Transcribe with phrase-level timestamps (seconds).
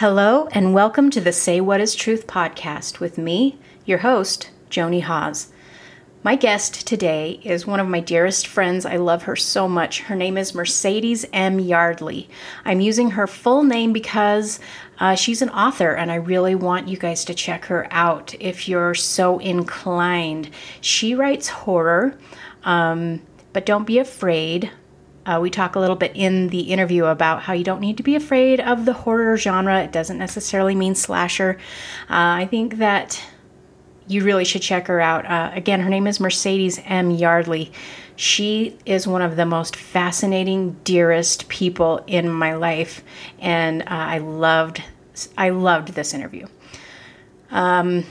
[0.00, 5.00] Hello, and welcome to the Say What Is Truth podcast with me, your host, Joni
[5.00, 5.50] Haas.
[6.22, 8.84] My guest today is one of my dearest friends.
[8.84, 10.02] I love her so much.
[10.02, 11.58] Her name is Mercedes M.
[11.58, 12.28] Yardley.
[12.66, 14.60] I'm using her full name because
[15.00, 18.68] uh, she's an author, and I really want you guys to check her out if
[18.68, 20.50] you're so inclined.
[20.82, 22.18] She writes horror,
[22.64, 23.22] um,
[23.54, 24.70] but don't be afraid.
[25.26, 28.02] Uh, we talk a little bit in the interview about how you don't need to
[28.02, 29.82] be afraid of the horror genre.
[29.82, 31.58] It doesn't necessarily mean slasher.
[32.08, 33.20] Uh, I think that
[34.06, 35.26] you really should check her out.
[35.26, 37.10] Uh, again, her name is Mercedes M.
[37.10, 37.72] Yardley.
[38.14, 43.02] She is one of the most fascinating, dearest people in my life,
[43.40, 44.82] and uh, I loved,
[45.36, 46.46] I loved this interview.
[47.50, 48.04] Um,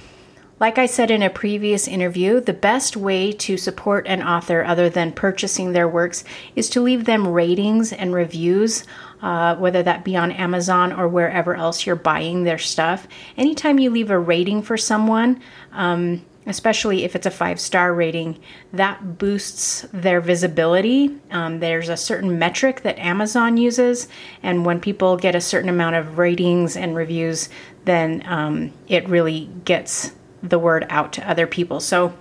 [0.59, 4.89] like I said in a previous interview, the best way to support an author other
[4.89, 6.23] than purchasing their works
[6.55, 8.85] is to leave them ratings and reviews,
[9.21, 13.05] uh, whether that be on Amazon or wherever else you're buying their stuff.
[13.35, 15.41] Anytime you leave a rating for someone,
[15.73, 18.39] um, especially if it's a five star rating,
[18.71, 21.17] that boosts their visibility.
[21.31, 24.07] Um, there's a certain metric that Amazon uses,
[24.41, 27.49] and when people get a certain amount of ratings and reviews,
[27.83, 30.13] then um, it really gets
[30.49, 31.79] the word out to other people.
[31.79, 32.13] So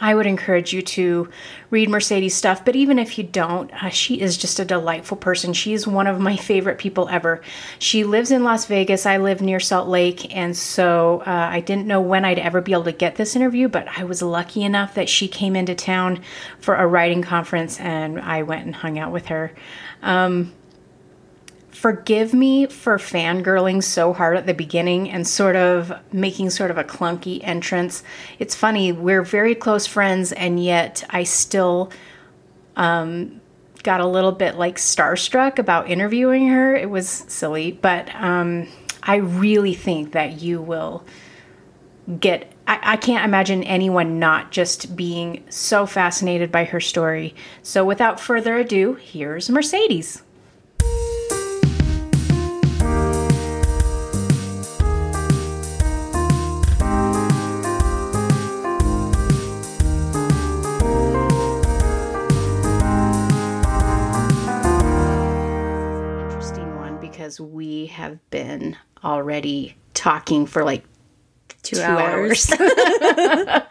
[0.00, 1.28] I would encourage you to
[1.70, 5.52] read Mercedes stuff, but even if you don't, uh, she is just a delightful person.
[5.52, 7.40] She is one of my favorite people ever.
[7.78, 9.06] She lives in Las Vegas.
[9.06, 12.72] I live near Salt Lake, and so uh, I didn't know when I'd ever be
[12.72, 16.20] able to get this interview, but I was lucky enough that she came into town
[16.58, 19.52] for a writing conference, and I went and hung out with her.
[20.02, 20.52] Um,
[21.86, 26.76] forgive me for fangirling so hard at the beginning and sort of making sort of
[26.76, 28.02] a clunky entrance.
[28.40, 31.92] It's funny, we're very close friends, and yet I still
[32.74, 33.40] um,
[33.84, 36.74] got a little bit like starstruck about interviewing her.
[36.74, 38.66] It was silly, but um,
[39.04, 41.04] I really think that you will
[42.18, 42.50] get.
[42.66, 47.36] I, I can't imagine anyone not just being so fascinated by her story.
[47.62, 50.24] So, without further ado, here's Mercedes.
[67.36, 70.84] Because we have been already talking for like
[71.62, 72.60] two, two hours, hours.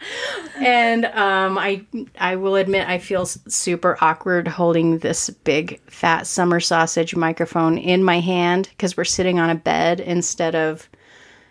[0.56, 1.84] and um, I
[2.18, 8.04] I will admit I feel super awkward holding this big fat summer sausage microphone in
[8.04, 10.88] my hand because we're sitting on a bed instead of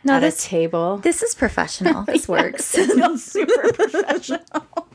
[0.03, 0.97] no, at this, a table.
[0.97, 2.03] This is professional.
[2.03, 2.65] This works.
[2.65, 4.87] super professional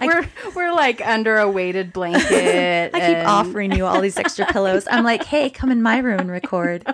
[0.00, 2.90] we're we're like under a weighted blanket.
[2.94, 4.86] I keep offering you all these extra pillows.
[4.90, 6.84] I'm like, hey, come in my room and record.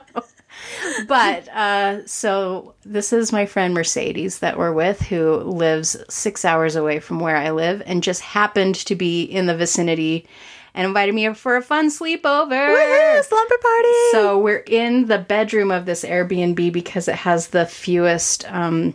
[1.06, 6.76] but uh, so this is my friend Mercedes that we're with, who lives six hours
[6.76, 10.26] away from where I live, and just happened to be in the vicinity
[10.74, 13.22] and invited me for a fun sleepover.
[13.22, 13.94] Slumber party.
[14.12, 18.94] So we're in the bedroom of this Airbnb because it has the fewest um,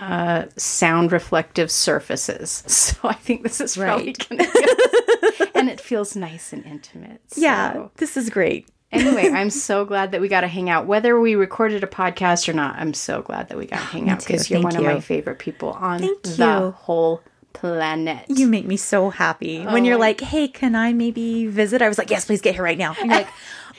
[0.00, 2.64] uh, sound reflective surfaces.
[2.90, 4.18] So I think this is probably right.
[4.18, 7.20] to and it feels nice and intimate.
[7.28, 7.40] So.
[7.40, 8.68] Yeah, this is great.
[8.90, 10.86] anyway, I'm so glad that we got to hang out.
[10.86, 14.08] Whether we recorded a podcast or not, I'm so glad that we got to hang
[14.10, 14.80] out because you're one you.
[14.80, 16.70] of my favorite people on Thank the you.
[16.72, 17.22] whole
[17.52, 18.24] planet.
[18.28, 19.64] You make me so happy.
[19.66, 19.72] Oh.
[19.72, 21.82] When you're like, hey, can I maybe visit?
[21.82, 22.94] I was like, yes, please get here right now.
[23.00, 23.28] And you're like,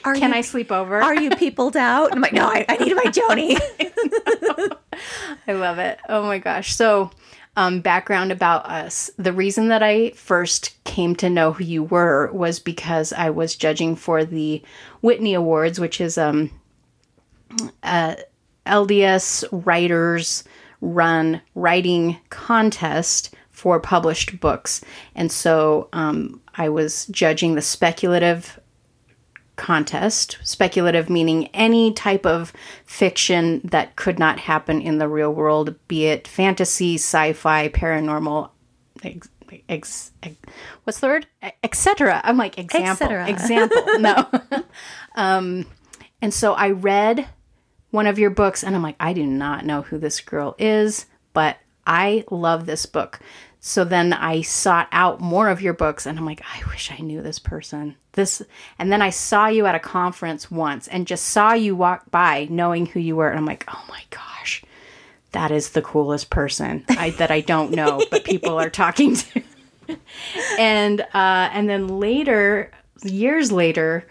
[0.04, 1.00] are Can you, I sleep over?
[1.00, 2.06] Are you peopled out?
[2.06, 3.58] And I'm like, no, I, I need my Joni.
[5.48, 5.98] I love it.
[6.08, 6.74] Oh my gosh.
[6.74, 7.10] So,
[7.56, 9.10] um, background about us.
[9.18, 13.56] The reason that I first came to know who you were was because I was
[13.56, 14.62] judging for the
[15.02, 16.50] Whitney Awards, which is um,
[17.82, 18.16] uh,
[18.66, 20.44] LDS writers
[20.80, 24.82] run writing contest for published books.
[25.14, 28.58] And so um, I was judging the speculative
[29.56, 30.38] contest.
[30.42, 32.52] Speculative meaning any type of
[32.84, 38.50] fiction that could not happen in the real world, be it fantasy, sci fi, paranormal,
[39.02, 39.28] ex,
[39.68, 40.36] ex, ex,
[40.84, 41.26] what's the word?
[41.62, 42.20] Etc.
[42.24, 43.10] I'm like, example.
[43.10, 43.84] Example.
[43.98, 44.28] no.
[45.16, 45.66] um,
[46.20, 47.28] and so I read
[47.90, 51.06] one of your books and I'm like, I do not know who this girl is,
[51.32, 53.20] but I love this book.
[53.64, 57.00] So then I sought out more of your books and I'm like, I wish I
[57.00, 57.94] knew this person.
[58.14, 58.42] This
[58.76, 62.48] and then I saw you at a conference once and just saw you walk by
[62.50, 64.64] knowing who you were and I'm like, "Oh my gosh.
[65.30, 69.42] That is the coolest person I, that I don't know, but people are talking to."
[70.58, 72.72] and uh and then later,
[73.04, 74.08] years later,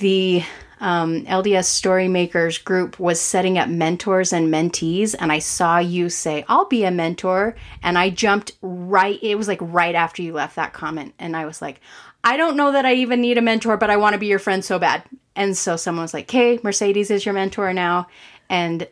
[0.00, 0.42] the
[0.84, 6.44] um, LDS Storymakers group was setting up mentors and mentees, and I saw you say,
[6.46, 7.56] I'll be a mentor.
[7.82, 11.14] And I jumped right, it was like right after you left that comment.
[11.18, 11.80] And I was like,
[12.22, 14.38] I don't know that I even need a mentor, but I want to be your
[14.38, 15.04] friend so bad.
[15.34, 18.08] And so someone was like, Okay, Mercedes is your mentor now.
[18.50, 18.86] And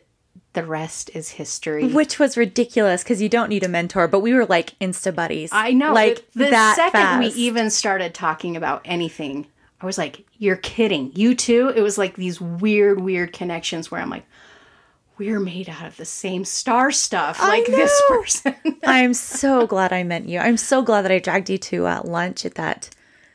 [0.53, 1.87] the rest is history.
[1.87, 5.51] Which was ridiculous because you don't need a mentor, but we were like insta buddies.
[5.51, 5.93] I know.
[5.93, 7.19] Like the, the that second fast.
[7.19, 9.47] we even started talking about anything,
[9.83, 11.11] I was like, "You're kidding!
[11.13, 14.25] You too?" It was like these weird, weird connections where I'm like,
[15.17, 20.03] "We're made out of the same star stuff." Like this person, I'm so glad I
[20.03, 20.39] met you.
[20.39, 22.89] I'm so glad that I dragged you to uh, lunch at that.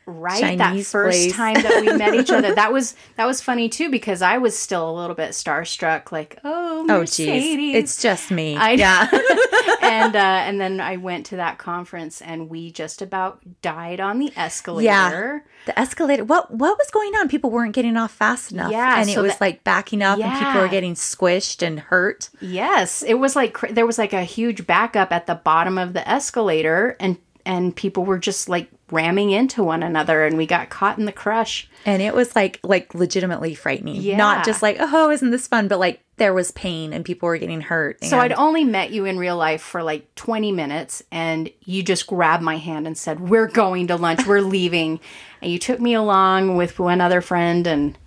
[0.09, 0.39] Right?
[0.41, 1.33] Chinese that first place.
[1.33, 4.57] time that we met each other, that was that was funny too because I was
[4.57, 6.11] still a little bit starstruck.
[6.11, 7.43] Like, oh, Oh, Mercedes.
[7.55, 8.55] geez, it's just me.
[8.55, 9.09] I yeah.
[9.81, 14.19] and uh, and then I went to that conference and we just about died on
[14.19, 14.85] the escalator.
[14.85, 15.39] Yeah.
[15.65, 16.23] The escalator.
[16.23, 17.27] What what was going on?
[17.27, 18.71] People weren't getting off fast enough.
[18.71, 22.29] Yeah, and it was that- like backing up, and people were getting squished and hurt.
[22.39, 25.93] Yes, it was like cr- there was like a huge backup at the bottom of
[25.93, 30.69] the escalator, and and people were just like ramming into one another, and we got
[30.69, 31.69] caught in the crush.
[31.85, 34.01] And it was like like legitimately frightening.
[34.01, 34.17] Yeah.
[34.17, 35.67] Not just like, oh, isn't this fun?
[35.67, 38.03] But like there was pain and people were getting hurt.
[38.03, 42.07] So I'd only met you in real life for like 20 minutes, and you just
[42.07, 44.25] grabbed my hand and said, "We're going to lunch.
[44.27, 44.99] We're leaving,"
[45.41, 47.97] and you took me along with one other friend, and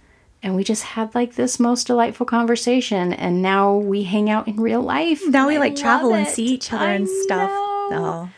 [0.43, 3.13] and we just had like this most delightful conversation.
[3.13, 5.23] And now we hang out in real life.
[5.27, 7.51] now we I like travel and see each other I and stuff.
[7.51, 8.29] know.
[8.29, 8.31] Oh.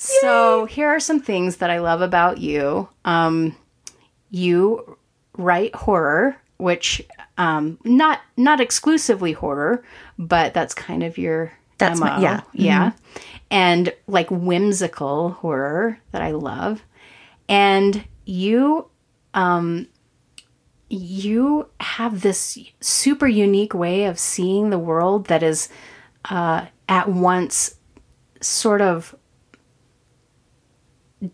[0.00, 2.88] So here are some things that I love about you.
[3.04, 3.56] Um,
[4.30, 4.96] you
[5.36, 7.02] write horror, which
[7.36, 9.82] um, not not exclusively horror,
[10.18, 12.22] but that's kind of your That's my- MO.
[12.22, 12.40] yeah.
[12.52, 12.92] yeah,
[13.50, 16.82] and like whimsical horror that I love.
[17.48, 18.88] And you,
[19.34, 19.88] um,
[20.90, 25.68] you have this super unique way of seeing the world that is
[26.30, 27.74] uh, at once
[28.40, 29.14] sort of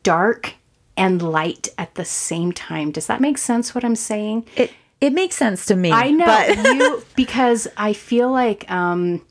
[0.02, 0.54] dark
[0.96, 2.90] and light at the same time.
[2.90, 4.46] Does that make sense what I'm saying?
[4.56, 5.90] It it makes sense to me.
[5.90, 9.24] I know But you because I feel like um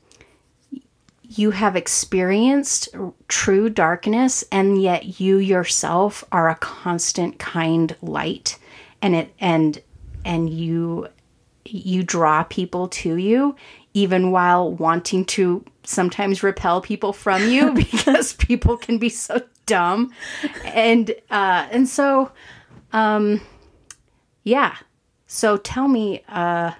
[1.22, 2.88] you have experienced
[3.28, 8.58] true darkness and yet you yourself are a constant kind light
[9.02, 9.82] and it and
[10.24, 11.08] and you
[11.64, 13.56] you draw people to you
[13.94, 20.12] even while wanting to sometimes repel people from you because people can be so dumb.
[20.64, 22.32] And uh and so
[22.92, 23.40] um
[24.42, 24.76] yeah.
[25.26, 26.72] So tell me uh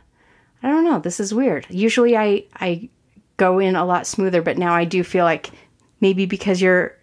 [0.62, 0.98] i don't know.
[0.98, 1.66] This is weird.
[1.70, 2.88] Usually i i
[3.36, 5.50] go in a lot smoother but now i do feel like
[6.00, 6.96] maybe because you're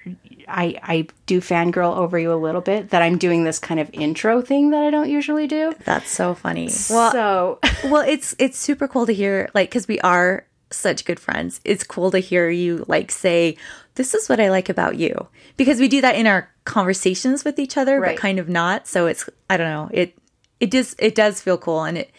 [0.48, 3.90] i i do fangirl over you a little bit that i'm doing this kind of
[3.92, 5.74] intro thing that i don't usually do.
[5.84, 6.70] That's so funny.
[6.90, 11.20] Well, so well, it's it's super cool to hear like because we are such good
[11.20, 11.60] friends.
[11.64, 13.58] It's cool to hear you like say,
[13.96, 15.28] "This is what I like about you,"
[15.58, 18.16] because we do that in our conversations with each other, Right.
[18.16, 18.88] but kind of not.
[18.88, 20.16] So it's I don't know it
[20.60, 22.12] it does it does feel cool and it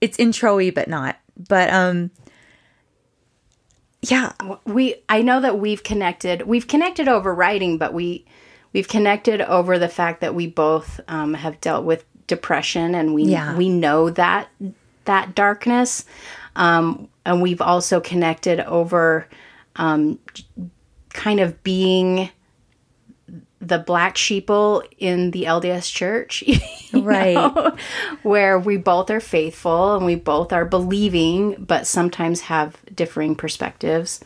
[0.00, 1.16] it's introy but not.
[1.48, 2.10] But um,
[4.02, 4.32] yeah,
[4.64, 8.24] we i know that we've connected we've connected over writing but we
[8.72, 13.24] we've connected over the fact that we both um, have dealt with depression and we
[13.24, 13.56] Yeah.
[13.56, 14.48] we know that
[15.04, 16.04] that darkness
[16.56, 19.26] um, and we've also connected over
[19.76, 20.18] um,
[21.12, 22.30] kind of being
[23.60, 26.42] the black sheeple in the LDS church,
[26.92, 27.34] Right.
[27.34, 27.76] know,
[28.22, 34.20] where we both are faithful and we both are believing, but sometimes have differing perspectives.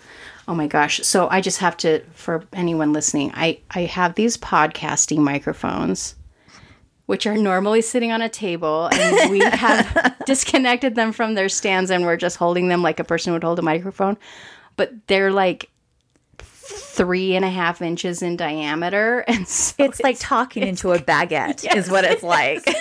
[0.49, 1.01] Oh my gosh.
[1.03, 6.15] So I just have to, for anyone listening, I, I have these podcasting microphones,
[7.05, 11.91] which are normally sitting on a table, and we have disconnected them from their stands
[11.91, 14.17] and we're just holding them like a person would hold a microphone.
[14.77, 15.69] But they're like
[16.69, 19.25] three and a half inches in diameter.
[19.29, 22.63] And so it's like talking into a baguette is what it's like.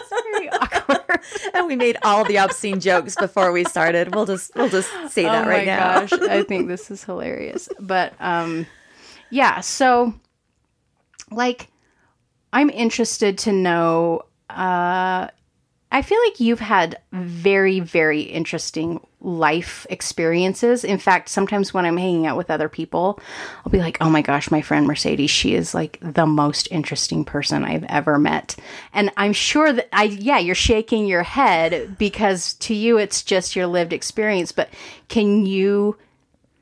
[0.00, 1.20] It's very awkward.
[1.54, 4.14] and we made all the obscene jokes before we started.
[4.14, 6.00] We'll just we'll just say that oh right my now.
[6.00, 7.68] gosh, I think this is hilarious.
[7.80, 8.66] But um
[9.30, 10.14] yeah, so
[11.30, 11.68] like
[12.52, 15.28] I'm interested to know uh
[15.90, 20.84] I feel like you've had very very interesting life experiences.
[20.84, 23.18] In fact, sometimes when I'm hanging out with other people,
[23.64, 27.24] I'll be like, "Oh my gosh, my friend Mercedes, she is like the most interesting
[27.24, 28.54] person I've ever met."
[28.92, 33.56] And I'm sure that I yeah, you're shaking your head because to you it's just
[33.56, 34.68] your lived experience, but
[35.08, 35.96] can you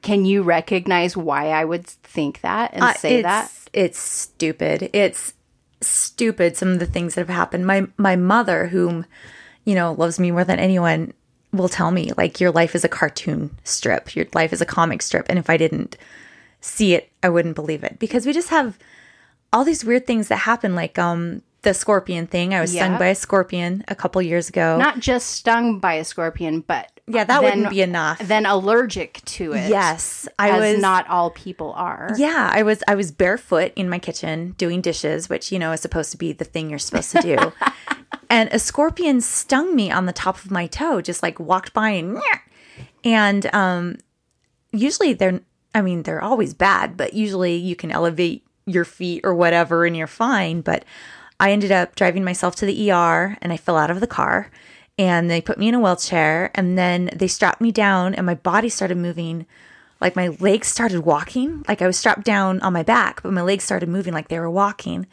[0.03, 3.53] can you recognize why I would think that and Uh, say it's, that?
[3.73, 4.89] It's stupid.
[4.93, 5.35] It's
[5.81, 7.67] stupid some of the things that have happened.
[7.67, 9.07] My my mother, whom
[9.65, 11.13] you know loves me more than anyone,
[11.53, 15.03] will tell me like your life is a cartoon strip, your life is a comic
[15.03, 15.97] strip, and if I didn't
[16.61, 17.99] see it, I wouldn't believe it.
[17.99, 18.79] Because we just have
[19.53, 22.55] all these weird things that happen, like um the scorpion thing.
[22.55, 22.85] I was Yeah.
[22.87, 24.79] stung by a scorpion a couple years ago.
[24.79, 28.19] Not just stung by a scorpion, but yeah, that then- wouldn't be enough.
[28.21, 29.69] then allergic to it.
[29.69, 32.13] yes, I as was not all people are.
[32.17, 35.81] Yeah, I was I was barefoot in my kitchen doing dishes, which you know is
[35.81, 37.37] supposed to be the thing you're supposed to do.
[38.31, 41.91] and a scorpion stung me on the top of my toe, just like walked by
[41.91, 42.19] and
[43.05, 43.97] and um
[44.73, 45.41] usually they're
[45.75, 49.95] I mean, they're always bad, but usually you can elevate your feet or whatever and
[49.97, 50.85] you're fine, but
[51.39, 54.51] I ended up driving myself to the ER and I fell out of the car
[54.99, 58.35] and they put me in a wheelchair and then they strapped me down and my
[58.35, 59.47] body started moving.
[60.01, 61.65] Like my legs started walking.
[61.69, 64.41] Like i was strapped down on my back but my legs started moving like they
[64.41, 65.07] were walking.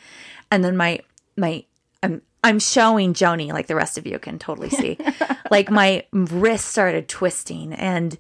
[0.50, 1.00] And then my
[1.36, 1.66] my
[2.02, 4.98] i'm i'm showing joni like the rest of you can totally see.
[5.52, 8.18] Like my wrist started twisting and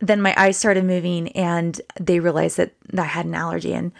[0.00, 3.92] then my eyes started moving and they realized that i had an allergy and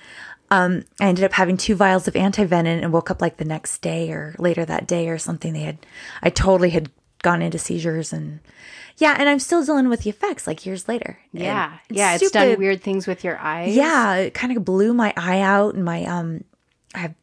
[0.52, 3.80] um, I ended up having two vials of antivenin and woke up like the next
[3.80, 5.52] day or later that day or something.
[5.52, 5.78] They had,
[6.22, 6.90] I totally had
[7.22, 8.40] gone into seizures and
[8.98, 11.18] yeah, and I'm still dealing with the effects like years later.
[11.32, 11.78] Yeah.
[11.88, 12.14] And yeah.
[12.14, 13.74] It's done weird things with your eyes.
[13.74, 16.44] Yeah, it kind of blew my eye out and my um,
[16.94, 17.14] I have.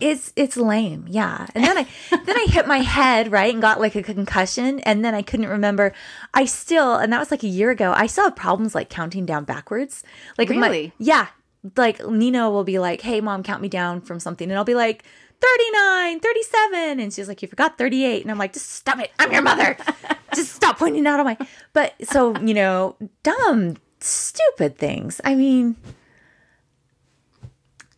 [0.00, 1.46] It's it's lame, yeah.
[1.54, 5.04] And then I then I hit my head right and got like a concussion, and
[5.04, 5.92] then I couldn't remember.
[6.34, 7.92] I still, and that was like a year ago.
[7.94, 10.02] I still have problems like counting down backwards.
[10.38, 10.92] Like if my- Really?
[10.98, 11.28] yeah.
[11.76, 14.74] Like Nina will be like, "Hey, mom, count me down from something," and I'll be
[14.74, 15.04] like.
[15.42, 17.00] 39, 37.
[17.00, 18.22] And she's like, You forgot 38.
[18.22, 19.10] And I'm like, Just stop it.
[19.18, 19.76] I'm your mother.
[20.34, 21.36] Just stop pointing out on my.
[21.74, 25.20] But so, you know, dumb, stupid things.
[25.22, 25.76] I mean,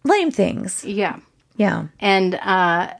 [0.02, 0.84] lame things.
[0.84, 1.20] Yeah.
[1.56, 1.86] Yeah.
[2.00, 2.94] And uh,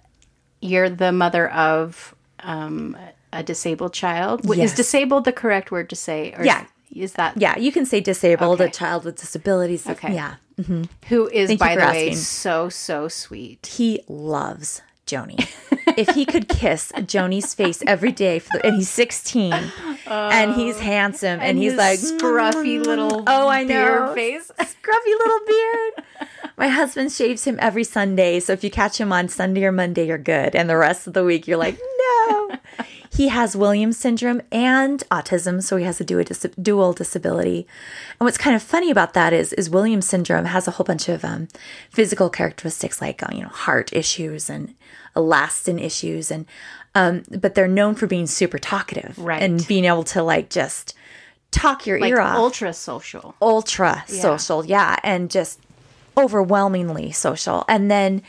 [0.61, 2.97] you're the mother of um,
[3.33, 4.43] a disabled child.
[4.43, 6.35] W- Is disabled the correct word to say?
[6.37, 6.67] Or Yeah.
[6.95, 7.57] Is, is that Yeah.
[7.59, 8.71] You can say disabled, Okay.
[8.71, 9.89] a child with disabilities.
[9.89, 10.15] Okay.
[10.15, 10.37] Yeah.
[10.59, 10.85] Mm-hmm.
[11.09, 13.67] who is, Thank by the way, so, so sweet?
[13.67, 15.49] He loves Joni.
[15.97, 19.53] if he could kiss Joni's face every day, for the, and he's 16
[20.07, 20.81] and he's oh.
[20.81, 24.15] handsome and, he's like, scruffy mm, little Oh, I beard know.
[24.15, 24.51] face.
[24.59, 26.29] scruffy little beard.
[26.57, 30.07] My husband shaves him every Sunday, so if you catch him on Sunday or Monday,
[30.07, 30.57] you're good.
[30.57, 32.51] And the rest of the week, you're like, no.
[33.17, 37.67] He has Williams syndrome and autism, so he has a dual, dis- dual disability.
[38.21, 41.09] And what's kind of funny about that is, is Williams syndrome has a whole bunch
[41.09, 41.49] of um,
[41.91, 44.75] physical characteristics like uh, you know heart issues and
[45.15, 46.45] elastin issues, and
[46.95, 49.43] um, but they're known for being super talkative Right.
[49.43, 50.95] and being able to like just
[51.51, 53.35] talk your Like ear off ultra social.
[53.41, 55.59] ultra social, yeah, and just
[56.19, 57.65] overwhelmingly social.
[57.69, 58.23] And then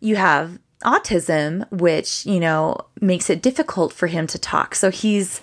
[0.00, 4.74] you have autism, which, you know, makes it difficult for him to talk.
[4.74, 5.40] So he's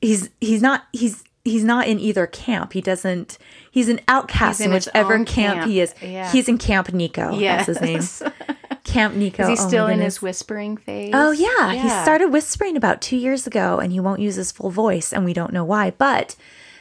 [0.00, 2.72] he's he's not he's he's not in either camp.
[2.72, 3.38] He doesn't
[3.70, 5.70] he's an outcast He's in in whichever camp, camp.
[5.70, 5.94] he is.
[6.00, 6.30] Yeah.
[6.30, 7.32] He's in Camp Nico.
[7.32, 7.66] Yes.
[7.66, 8.32] That's his name.
[8.84, 9.44] Camp Nico.
[9.44, 11.12] Is he Oh still in his whispering phase?
[11.14, 11.72] Oh yeah.
[11.72, 15.24] he started whispering about two years ago, and he won't use his full voice, and
[15.24, 15.92] we don't know why.
[15.92, 16.34] But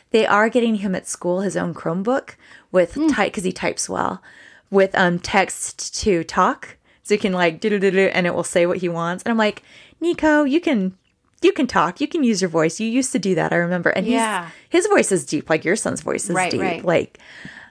[0.09, 2.35] they are getting him at school his own Chromebook
[2.71, 4.21] with type because he types well,
[4.69, 8.33] with um text to talk, so he can like do do do do, and it
[8.35, 9.23] will say what he wants.
[9.23, 9.63] And I'm like,
[9.99, 10.97] Nico, you can.
[11.43, 11.99] You can talk.
[11.99, 12.79] You can use your voice.
[12.79, 13.51] You used to do that.
[13.51, 13.89] I remember.
[13.89, 14.49] And he's- Yeah.
[14.69, 16.61] his voice is deep, like your son's voice is Right, deep.
[16.61, 16.85] right.
[16.85, 17.17] Like,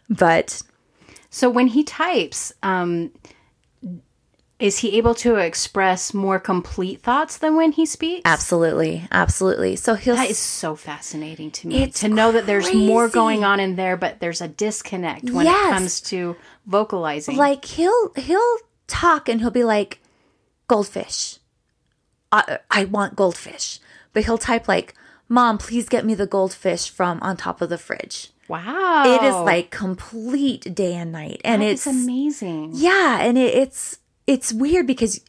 [0.08, 0.60] but
[1.30, 3.12] So when he types, um,
[4.58, 8.22] is he able to express more complete thoughts than when he speaks?
[8.24, 9.76] absolutely, absolutely.
[9.76, 13.42] So he'll That is so fascinating to me It's to know that there's more going
[13.44, 15.66] on in there, but there's a disconnect when Yes.
[15.68, 17.36] it comes to vocalizing.
[17.36, 18.58] like he'll he'll
[18.90, 20.00] talk and he'll be like
[20.68, 21.38] goldfish.
[22.32, 23.80] I, I want goldfish.
[24.12, 24.94] But he'll type like
[25.28, 28.30] mom please get me the goldfish from on top of the fridge.
[28.48, 32.72] Wow, it is like complete day and night and it's it's amazing.
[32.74, 35.20] yeah and it, it's it's weird because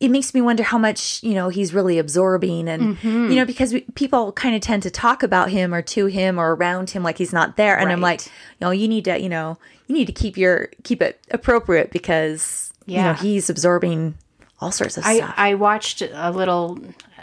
[0.00, 3.30] it makes me wonder how much you know he's really absorbing and Mm-hmm.
[3.30, 6.38] you know because we, people kind of tend to talk about him or to him
[6.38, 9.18] or around him like he's not there and i'm like you know you need to
[9.18, 13.16] you know you need to keep your keep it appropriate because you know Yeah.
[13.16, 14.14] he's absorbing
[14.60, 16.78] all sorts of I, stuff I watched a little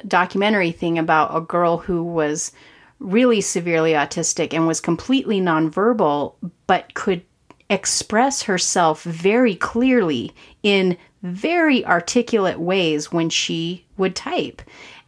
[0.08, 2.52] documentary thing about a girl who was
[3.00, 7.22] really severely autistic and was completely nonverbal, but could
[7.70, 14.62] express herself very clearly in very articulate ways when she would type.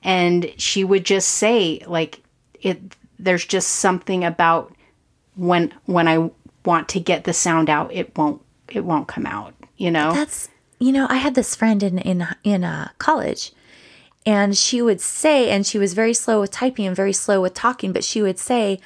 [0.04, 2.22] And she would just say, like,
[2.62, 2.80] it,
[3.20, 4.74] there's just something about
[5.36, 6.30] when when I
[6.66, 10.14] want to get the sound out, it won't it won't come out, you know?
[10.14, 13.52] that's you know, I had this friend in in in uh, college,
[14.26, 17.54] and she would say, and she was very slow with typing and very slow with
[17.54, 18.80] talking, but she would say,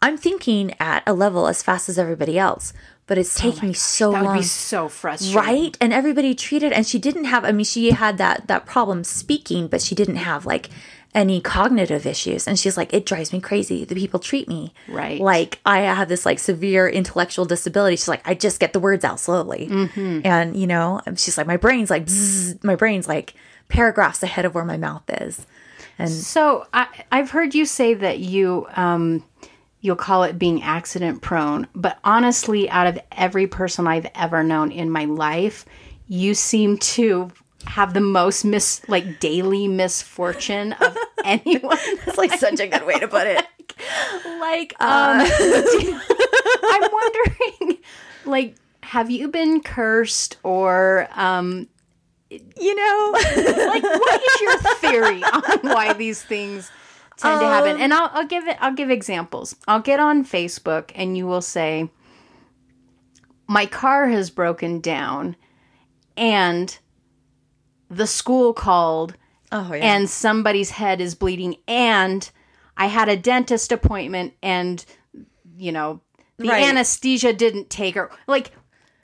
[0.00, 2.72] "I'm thinking at a level as fast as everybody else."
[3.08, 4.24] But it's taking me so long.
[4.24, 5.34] That would be so frustrating.
[5.34, 9.02] right and everybody treated and she didn't have i mean she had that that problem
[9.02, 10.68] speaking but she didn't have like
[11.14, 12.46] any cognitive issues.
[12.46, 13.84] And she's like it drives me crazy.
[13.84, 15.20] The people treat me Right.
[15.20, 17.96] like i have this like severe intellectual disability.
[17.96, 19.68] She's like i just get the words out slowly.
[19.70, 20.20] Mm-hmm.
[20.24, 23.34] and you know she's like my brain's like bzzz, my brain's like
[23.68, 25.46] paragraphs ahead of where my mouth is.
[25.98, 29.24] And So I, I've heard you say that you um,
[29.80, 34.70] you'll call it being accident prone, but honestly, out of every person I've ever known
[34.72, 35.64] in my life,
[36.06, 37.30] you seem to
[37.66, 41.76] have the most miss like daily misfortune of anyone.
[42.04, 43.44] that's like such a good way to put it.
[44.40, 47.78] Like, um, I'm wondering,
[48.24, 51.68] like, have you been cursed or um,
[52.30, 53.12] you know.
[53.68, 56.70] like what is your theory on why these things
[57.16, 57.76] tend to happen?
[57.76, 59.54] Um, and I'll, I'll give it i'll give examples.
[59.66, 61.90] I'll get on facebook and you will say
[63.46, 65.36] my car has broken down
[66.16, 66.78] and
[67.90, 69.14] the school called
[69.52, 72.30] oh yeah and somebody's head is bleeding and
[72.76, 74.84] i had a dentist appointment and
[75.56, 76.00] you know
[76.36, 76.64] the Right.
[76.64, 78.52] anesthesia didn't take her like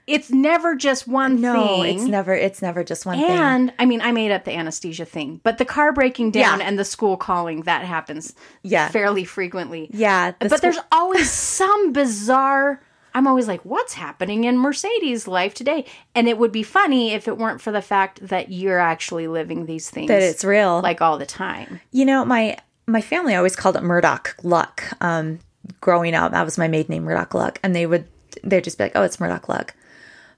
[0.07, 3.87] it's never just one no thing it's never it's never just one thing and I
[3.87, 6.67] mean, I made up the anesthesia thing, but the car breaking down Yeah.
[6.67, 8.89] and the school calling that happens Yeah.
[8.91, 9.89] fairly frequently.
[9.95, 12.83] yeah the but school- there's always some bizarre.
[13.15, 15.85] I'm always like, what's happening in Mercedes' life today?
[16.15, 19.67] And it would be funny if it weren't for the fact that you're actually living
[19.67, 21.81] these things that it's real like all the time.
[21.93, 24.83] You know, my my family always called it Murdoch Luck.
[25.01, 25.39] Um,
[25.81, 28.07] growing up, that was my maiden name, Murdoch Luck, and they would
[28.43, 29.75] they'd just be like, "Oh, it's Murdoch Luck."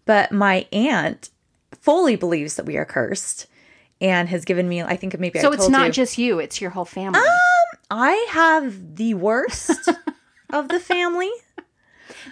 [0.05, 1.31] But my aunt
[1.81, 3.47] fully believes that we are cursed,
[4.01, 4.83] and has given me.
[4.83, 7.21] I think maybe So I it's not you, just you; it's your whole family.
[7.91, 9.89] I have the worst
[10.51, 11.31] of the family.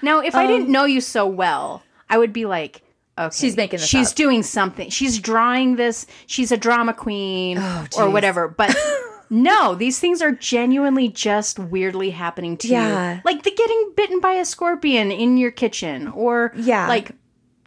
[0.03, 2.77] Now, if I didn't know you so well, I would be like,
[3.19, 4.17] okay, Um, She's making this She's up.
[4.17, 4.91] doing something.
[4.91, 6.07] She's drawing this.
[6.27, 7.59] She's a drama queen
[7.97, 8.49] or whatever.
[8.49, 8.77] But
[9.31, 13.15] no, these things are genuinely just weirdly happening to Yeah.
[13.17, 13.21] you.
[13.25, 16.89] Like the getting bitten by a scorpion in your kitchen or Yeah.
[16.89, 17.13] like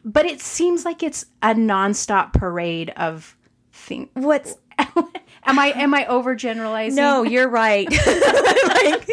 [0.04, 3.36] but it seems like it's a nonstop parade of
[3.72, 4.08] things.
[4.14, 4.56] What's
[5.44, 6.94] Am I am I overgeneralizing?
[6.94, 7.90] No, you're right.
[7.90, 9.08] like,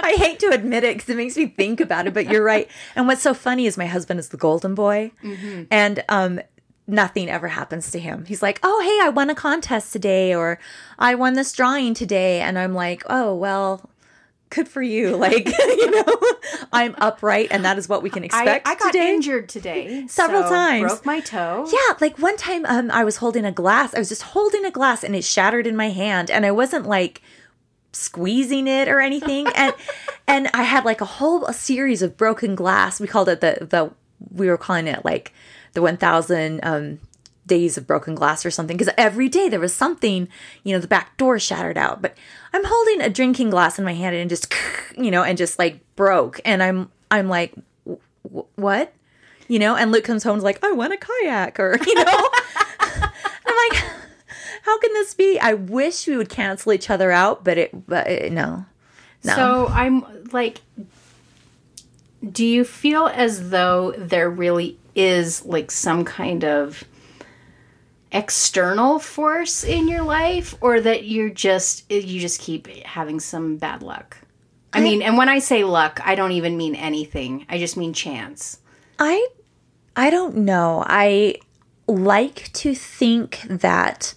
[0.00, 2.68] I hate to admit it because it makes me think about it, but you're right.
[2.94, 5.12] And what's so funny is my husband is the golden boy,
[5.70, 6.40] and um,
[6.86, 8.24] nothing ever happens to him.
[8.26, 10.58] He's like, "Oh, hey, I won a contest today," or
[10.98, 13.88] "I won this drawing today," and I'm like, "Oh, well."
[14.48, 15.16] Good for you.
[15.16, 16.18] Like, you know,
[16.72, 19.12] I'm upright and that is what we can I, expect I got today.
[19.14, 20.92] injured today Several so times.
[20.92, 21.68] Broke my toe.
[21.72, 23.94] Yeah, like one time um I was holding a glass.
[23.94, 26.86] I was just holding a glass and it shattered in my hand and I wasn't
[26.86, 27.22] like
[27.92, 29.74] squeezing it or anything and
[30.28, 33.00] and I had like a whole a series of broken glass.
[33.00, 33.90] We called it the the
[34.32, 35.32] we were calling it like
[35.74, 37.00] the 1000 um
[37.46, 40.28] days of broken glass or something because every day there was something,
[40.64, 42.02] you know, the back door shattered out.
[42.02, 42.16] But
[42.52, 44.52] I'm holding a drinking glass in my hand and just
[44.98, 47.54] you know and just like broke and I'm I'm like
[47.84, 48.92] "W- w- what?
[49.48, 51.94] you know and luke comes home and is like i want a kayak or you
[51.94, 52.30] know
[53.46, 53.84] i'm like
[54.62, 58.08] how can this be i wish we would cancel each other out but it but
[58.08, 58.64] it, no
[59.22, 60.62] no So I'm like,
[62.28, 66.82] do you feel as though there really is like some kind of
[68.16, 73.82] external force in your life or that you're just you just keep having some bad
[73.82, 74.16] luck?
[74.72, 77.46] I mean, and when I say luck, I don't even mean anything.
[77.48, 78.58] I just mean chance.
[78.98, 79.26] i
[79.94, 81.34] i don't know i
[81.86, 84.14] like to think that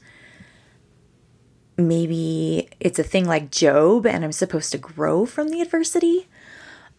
[1.77, 6.27] maybe it's a thing like job and i'm supposed to grow from the adversity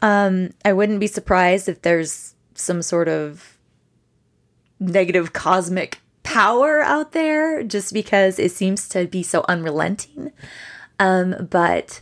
[0.00, 3.58] um i wouldn't be surprised if there's some sort of
[4.78, 10.32] negative cosmic power out there just because it seems to be so unrelenting.
[10.98, 12.00] Um, but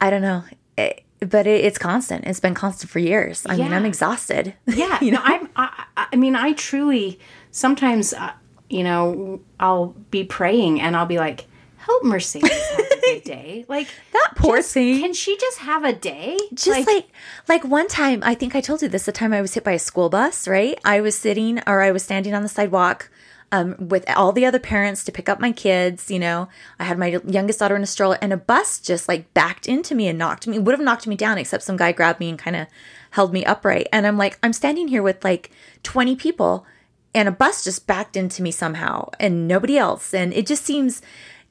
[0.00, 0.44] I don't know.
[0.76, 2.24] It, but it, it's constant.
[2.26, 3.46] It's been constant for years.
[3.48, 4.54] I mean, I'm exhausted.
[4.66, 5.48] Yeah, You no, I'm.
[5.56, 7.18] I, I mean, I truly
[7.50, 8.32] sometimes, uh,
[8.68, 12.89] you know, I'll be praying and I'll be like, "Help Mercedes have a good
[13.20, 15.00] day." Like That poor just- thing.
[15.00, 16.36] Can she just have a day?
[16.54, 17.06] just like,
[17.48, 19.72] like one time i think i told you this the time i was hit by
[19.72, 23.10] a school bus right i was sitting or i was standing on the sidewalk
[23.52, 26.98] um, with all the other parents to pick up my kids you know i had
[26.98, 30.18] my youngest daughter in a stroller and a bus just like backed into me and
[30.18, 32.66] knocked me would have knocked me down except some guy grabbed me and kind of
[33.12, 35.50] held me upright and i'm like i'm standing here with like
[35.82, 36.66] 20 people
[37.12, 40.14] and a bus just backed into me somehow and nobody else.
[40.14, 41.02] And it just seems,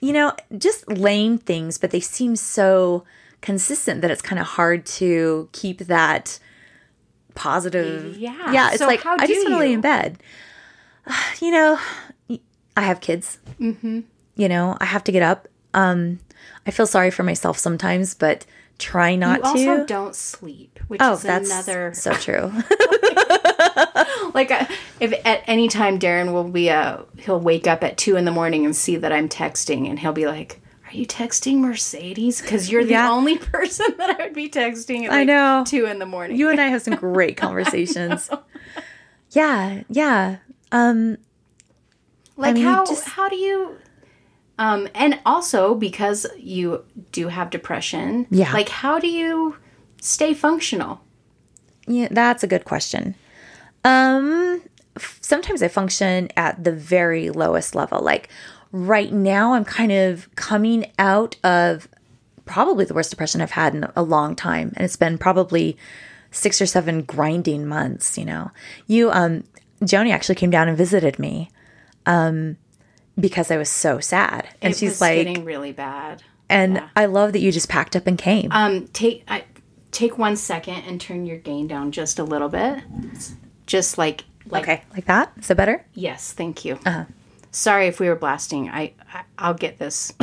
[0.02, 3.04] you know, just lame things, but they seem so
[3.42, 6.40] consistent that it's kind of hard to keep that
[7.36, 8.18] positive.
[8.18, 8.52] Yeah.
[8.52, 8.70] Yeah.
[8.70, 10.20] It's So like, how I just want to lay in bed.
[11.42, 11.80] You know,
[12.78, 13.40] I have kids.
[13.60, 14.02] Mm-hmm.
[14.36, 15.48] You know, I have to get up.
[15.74, 16.20] Um,
[16.68, 18.46] I feel sorry for myself sometimes, but
[18.80, 19.48] try not You to.
[19.72, 22.52] also don't sleep, which oh, is that's another so true.
[24.34, 24.66] like uh,
[25.00, 28.32] if at any time Darren will be uh he'll wake up at two in the
[28.32, 32.42] morning and see that I'm texting and he'll be like, "Are you texting Mercedes?
[32.42, 33.12] Because you're the Yeah.
[33.12, 35.64] only person that I would be texting at I know.
[35.68, 38.30] two in the morning." you and I have some great conversations.
[39.32, 40.38] Yeah, yeah.
[40.72, 41.18] Um,
[42.38, 43.78] like mean, how just- how do you
[44.60, 48.54] um and also because you do have depression Yeah.
[48.54, 49.56] like how do you
[50.02, 51.02] stay functional
[51.88, 53.16] Yeah, that's a good question.
[53.84, 54.62] Um,
[54.96, 58.00] f- sometimes I function at the very lowest level.
[58.02, 58.30] Like
[58.72, 61.88] right now, I'm kind of coming out of
[62.46, 65.78] probably the worst depression I've had in a long time, and it's been probably
[66.32, 68.18] six or seven grinding months.
[68.18, 68.52] You know,
[68.86, 69.44] you um,
[69.82, 71.50] Joni actually came down and visited me,
[72.06, 72.58] um,
[73.20, 77.34] because I was so sad, and it she's like, getting really bad and I love
[77.34, 78.52] that you just packed up and came.
[78.52, 79.44] um take I,
[79.92, 82.84] take one second and turn your gain down just a little bit
[83.66, 85.32] just like like okay, like that.
[85.38, 85.86] Is that better?
[85.94, 86.80] yes thank you
[87.52, 90.14] sorry if we were blasting I, I i'll get this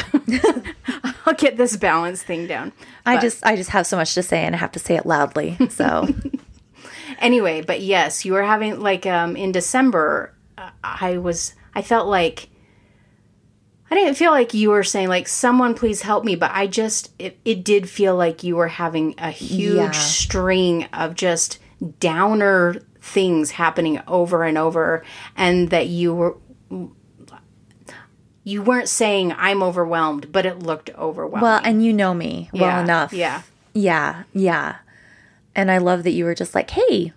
[1.26, 2.72] i'll get this balance thing down
[3.04, 5.06] I just I just have so much to say, and I have to say it
[5.06, 5.56] loudly.
[5.70, 6.08] So.
[7.20, 12.08] anyway but yes you were having like um in december uh, i was i felt
[12.08, 12.48] like
[13.90, 17.12] i didn't feel like you were saying like someone please help me but i just
[17.18, 19.90] it, it did feel like you were having a huge Yeah.
[19.92, 21.58] string of just
[22.00, 25.04] downer things happening over and over
[25.36, 26.36] and that you were
[28.44, 32.62] you weren't saying i'm overwhelmed but it looked overwhelming Well, and you know me well
[32.62, 33.12] Yeah, enough.
[33.12, 33.42] yeah.
[33.74, 34.76] Yeah, yeah.
[35.54, 37.12] And I love that you were just like, "Hey,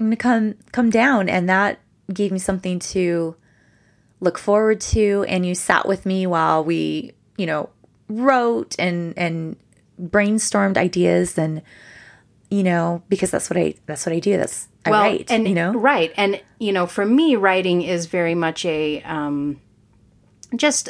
[0.00, 1.78] I'm going to come come down." And that
[2.12, 3.36] gave me something to
[4.20, 7.70] look forward to and you sat with me while we, you know,
[8.08, 9.56] wrote and and
[10.00, 11.62] brainstormed ideas and
[12.48, 14.36] you know, because that's what I that's what I do.
[14.36, 15.72] That's I write, and you know.
[15.72, 16.12] right.
[16.16, 19.60] And you know for me writing is very much a um
[20.54, 20.88] just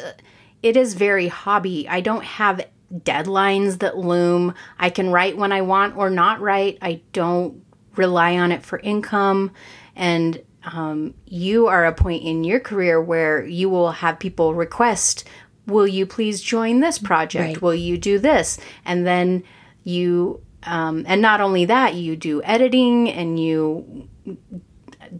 [0.61, 1.87] it is very hobby.
[1.89, 4.53] I don't have deadlines that loom.
[4.79, 6.77] I can write when i want or not write.
[6.81, 7.63] I don't
[7.95, 9.51] rely on it for income.
[9.95, 10.41] And
[10.73, 15.23] um, you are a point in your career where you will have people request
[15.65, 17.61] will you please join this project Right.
[17.61, 19.43] will you do this and then
[19.83, 24.09] you um, and not only that you do editing and you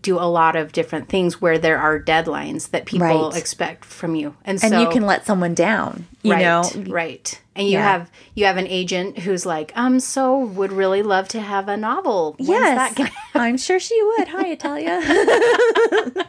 [0.01, 3.37] do a lot of different things where there are deadlines that people Right.
[3.37, 6.69] expect from you and, so and so you can let someone down, you right, know.
[6.87, 7.83] right and you Yeah.
[7.83, 11.77] have you have an agent who's like um so would really love to have a
[11.77, 13.11] novel When's Yes.
[13.35, 14.27] I'm sure she would.
[14.29, 15.01] Hi, Italia.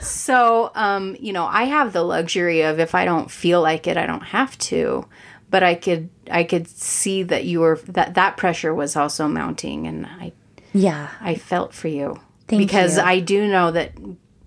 [0.00, 3.96] So, um, you know, I have the luxury of if I don't feel like it,
[3.96, 5.06] I don't have to.
[5.50, 9.86] But I could, I could see that you were that that pressure was also mounting,
[9.86, 10.32] and I,
[10.74, 11.08] yeah.
[11.20, 13.02] I felt for you Thank because you.
[13.02, 13.92] I do know that,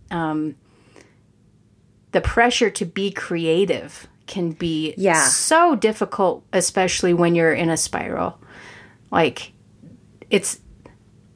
[0.10, 0.56] um,
[2.12, 5.26] the pressure to be creative can be Yeah.
[5.28, 8.40] so difficult, especially when you're in a spiral.
[9.12, 9.54] Like,
[10.30, 10.60] it's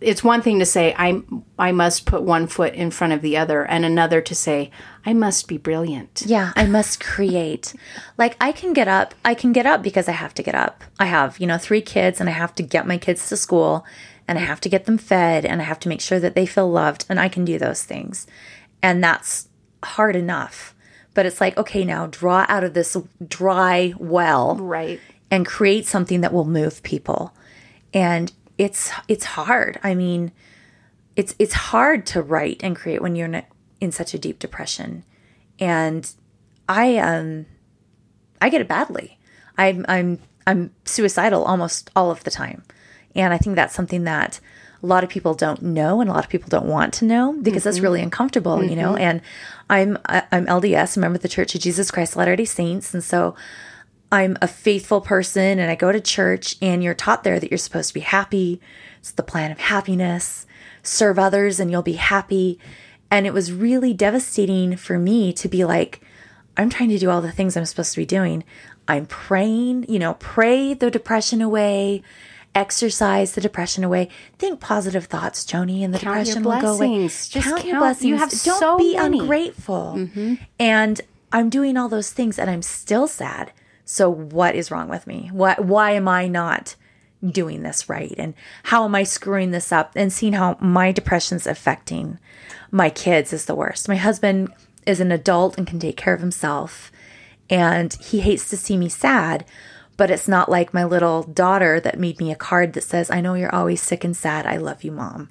[0.02, 1.22] it's one thing to say I
[1.58, 4.70] I must put one foot in front of the other and another to say
[5.06, 6.24] I must be brilliant.
[6.26, 7.74] Yeah, I must create.
[8.18, 9.16] like I can get up.
[9.24, 10.84] I can get up because I have to get up.
[11.00, 13.86] I have, you know, 3 kids and I have to get my kids to school
[14.28, 16.46] and I have to get them fed and I have to make sure that they
[16.46, 18.26] feel loved and I can do those things.
[18.82, 19.48] And that's
[19.84, 20.74] hard enough.
[21.14, 25.00] But it's like, okay, now draw out of this dry well Right.
[25.32, 27.34] and create something that will move people.
[27.94, 29.80] And it's it's hard.
[29.84, 30.32] I mean,
[31.16, 33.46] it's it's hard to write and create when you're in, a,
[33.80, 35.04] in such a deep depression.
[35.60, 36.10] And
[36.68, 37.46] I um
[38.42, 39.18] I get it badly.
[39.58, 42.64] I'm I'm I'm suicidal almost all of the time.
[43.16, 44.40] And I think that's something that
[44.84, 47.34] a lot of people don't know and a lot of people don't want to know
[47.42, 48.06] because that's really mm-hmm.
[48.06, 48.94] uncomfortable, you know.
[48.94, 49.02] Mm-hmm.
[49.02, 49.22] And
[49.70, 53.04] I'm I'm LDS, a member of the Church of Jesus Christ of Latter-day Saints, and
[53.04, 53.36] so
[54.12, 57.58] I'm a faithful person and I go to church and you're taught there that you're
[57.58, 58.62] supposed to be happy.
[59.00, 60.46] It's the plan of happiness.
[60.84, 62.60] Serve others and you'll be happy.
[63.10, 66.02] And it was really devastating for me to be like,
[66.56, 68.44] I'm trying to do all the things I'm supposed to be doing.
[68.88, 72.04] I'm praying, you know, pray the depression away
[72.56, 74.10] exercise the depression away.
[74.40, 76.88] Think positive thoughts, Joni, and the Count depression will go away.
[76.88, 77.30] blessings.
[77.30, 78.06] Just count, your blessings.
[78.06, 79.18] you have Don't so be many.
[79.20, 79.22] Mm-hmm.
[79.22, 80.08] ungrateful.
[80.60, 83.52] And I'm doing all those things and I'm still sad.
[83.84, 85.30] So what is wrong with me?
[85.32, 86.76] Why why am I not
[87.24, 88.14] doing this right?
[88.18, 89.92] And how am I screwing this up?
[89.96, 92.18] And seeing how my depression's affecting
[92.72, 93.88] my kids is the worst.
[93.88, 94.50] My husband
[94.88, 96.92] is an adult and can take care of himself.
[97.50, 99.46] And he hates to see me sad,
[99.98, 103.22] but it's not like my little daughter that made me a card that says, I
[103.22, 104.46] know you're always sick and sad.
[104.46, 105.30] I love you, mom.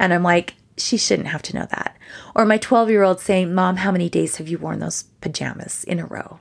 [0.00, 1.96] And I'm like, she shouldn't have to know that.
[2.34, 5.84] Or my 12 year old saying, Mom, how many days have you worn those pajamas
[5.84, 6.38] in a row?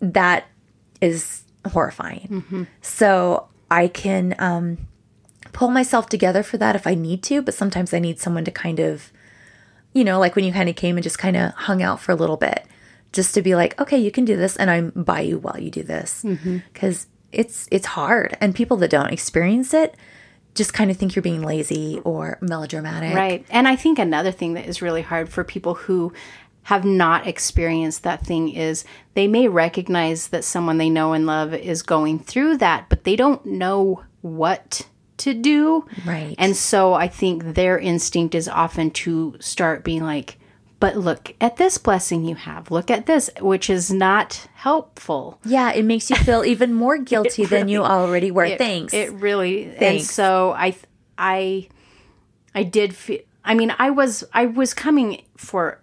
[0.00, 0.44] That
[1.00, 2.66] is horrifying.
[2.80, 4.78] So I can um,
[5.52, 8.50] pull myself together for that if I need to, but sometimes I need someone to
[8.50, 9.12] kind of,
[9.92, 12.12] you know, like when you kind of came and just kind of hung out for
[12.12, 12.64] a little bit,
[13.12, 15.70] just to be like, okay, you can do this, and I'm by you while you
[15.70, 16.58] do this, mm-hmm.
[16.72, 19.96] because it's it's hard, and people that don't experience it
[20.54, 23.46] just kind of think you're being lazy or melodramatic, Right.
[23.50, 26.12] And I think another thing that is really hard for people who
[26.64, 31.54] have not experienced that thing is they may recognize that someone they know and love
[31.54, 34.86] is going through that, but they don't know what
[35.18, 35.86] to do.
[36.04, 36.34] Right.
[36.38, 40.38] And so I think their instinct is often to start being like,
[40.80, 42.70] but look at this blessing you have.
[42.70, 45.38] Look at this, which is not helpful.
[45.44, 48.46] Yeah, it makes you feel even more guilty than you already were.
[48.46, 48.92] It- Thanks.
[48.94, 49.82] It really Thanks.
[49.82, 50.74] and so I
[51.18, 51.68] I
[52.54, 55.80] I did feel I mean I was I was coming for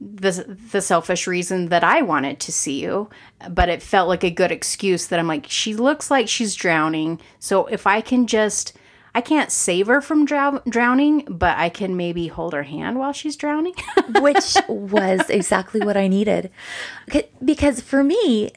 [0.00, 3.08] the the selfish reason that I wanted to see you,
[3.50, 7.20] but it felt like a good excuse that I'm like she looks like she's drowning,
[7.38, 8.74] so if I can just
[9.16, 13.14] I can't save her from drow- drowning, but I can maybe hold her hand while
[13.14, 13.72] she's drowning.
[14.20, 16.50] which was exactly what I needed.
[17.42, 18.50] Because for me,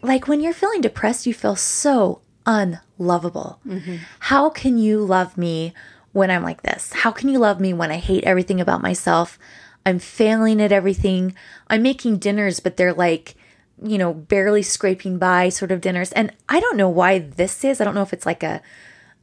[0.00, 3.58] like when you're feeling depressed, you feel so unlovable.
[3.66, 3.96] Mm-hmm.
[4.20, 5.74] How can you love me
[6.12, 6.92] when I'm like this?
[6.92, 9.40] How can you love me when I hate everything about myself?
[9.84, 11.34] I'm failing at everything.
[11.66, 13.34] I'm making dinners, but they're like,
[13.82, 16.12] you know, barely scraping by sort of dinners.
[16.12, 17.80] And I don't know why this is.
[17.80, 18.62] I don't know if it's like a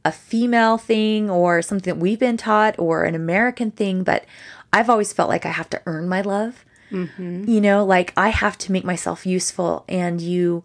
[0.04, 4.24] a female thing or something that we've been taught or an American thing, but
[4.72, 6.64] I've always felt like I have to earn my love.
[6.90, 7.48] Mm-hmm.
[7.48, 10.64] You know, like I have to make myself useful and you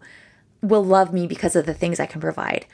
[0.60, 2.66] will love me because of the things I can provide.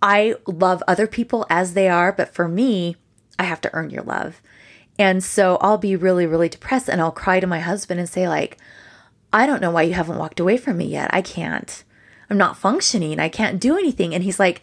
[0.00, 2.96] I love other people as they are, but for me,
[3.38, 4.40] I have to earn your love.
[4.98, 8.28] And so I'll be really, really depressed and I'll cry to my husband and say,
[8.28, 8.58] like,
[9.32, 11.10] I don't know why you haven't walked away from me yet.
[11.12, 11.82] I can't.
[12.30, 13.18] I'm not functioning.
[13.18, 14.14] I can't do anything.
[14.14, 14.62] And he's like,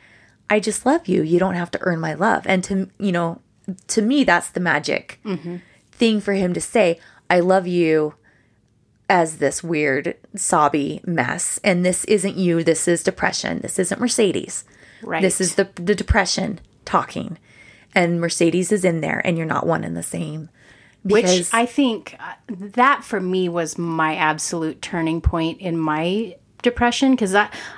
[0.52, 1.24] I just love you.
[1.24, 2.46] You don't have to earn my love.
[2.46, 3.42] And to, you know,
[3.88, 5.20] to me, that's the magic
[5.92, 8.14] thing for him to say, I love you
[9.10, 11.60] as this weird, sobby mess.
[11.64, 12.64] And this isn't you.
[12.64, 13.60] This is depression.
[13.62, 14.64] This isn't Mercedes.
[15.02, 15.22] Right.
[15.22, 17.38] This is the, the depression talking.
[17.96, 20.50] And Mercedes is in there, and you're not one and the same.
[21.04, 27.12] which I think uh, that for me was my absolute turning point in my depression
[27.12, 27.36] because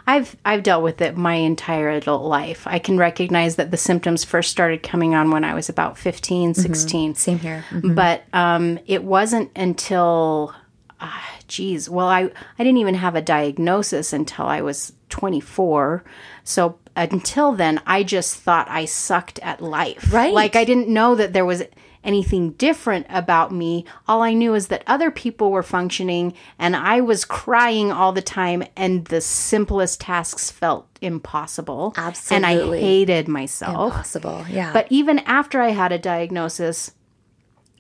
[0.08, 2.66] I've I've dealt with it my entire adult life.
[2.68, 6.54] I can recognize that the symptoms first started coming on when I was about 15,
[6.54, 7.16] 16.
[7.16, 7.66] same here.
[7.84, 10.54] But um, it wasn't until,
[11.00, 12.24] uh, geez, well, I,
[12.58, 16.04] I didn't even have a diagnosis until I was 24.
[16.44, 20.14] So until then, I just thought I sucked at life.
[20.14, 20.34] Right.
[20.34, 21.64] Like I didn't know that there was
[22.04, 23.86] anything different about me.
[24.08, 28.22] All I knew is that other people were functioning and I was crying all the
[28.22, 31.94] time and the simplest tasks felt impossible.
[31.96, 32.36] Absolutely.
[32.36, 33.94] And I hated myself.
[33.94, 34.46] Possible.
[34.50, 34.74] Yeah.
[34.74, 36.92] But even after I had a diagnosis,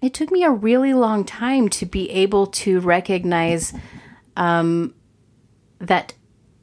[0.01, 3.73] it took me a really long time to be able to recognize
[4.36, 4.93] um,
[5.79, 6.13] that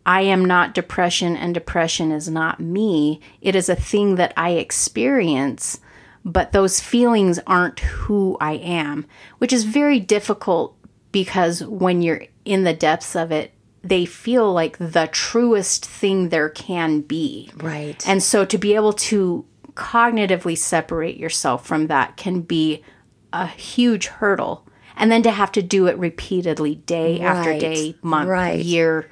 [0.05, 3.21] I am not depression and depression is not me.
[3.41, 5.81] It is a thing that I experience,
[6.25, 9.07] but those feelings aren't who I am,
[9.39, 10.77] which is very difficult
[11.13, 13.53] because when you're in the depths of it,
[13.83, 17.51] they feel like the truest thing there can be.
[17.57, 18.07] right.
[18.07, 22.85] And so to be able to cognitively separate yourself from that can be
[23.33, 24.67] a huge hurdle.
[24.97, 28.59] And then to have to do it repeatedly, day after day, month, Right.
[28.63, 29.09] year,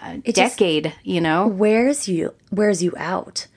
[0.00, 1.48] uh, just- decade, you know?
[1.48, 3.48] wears you wears you out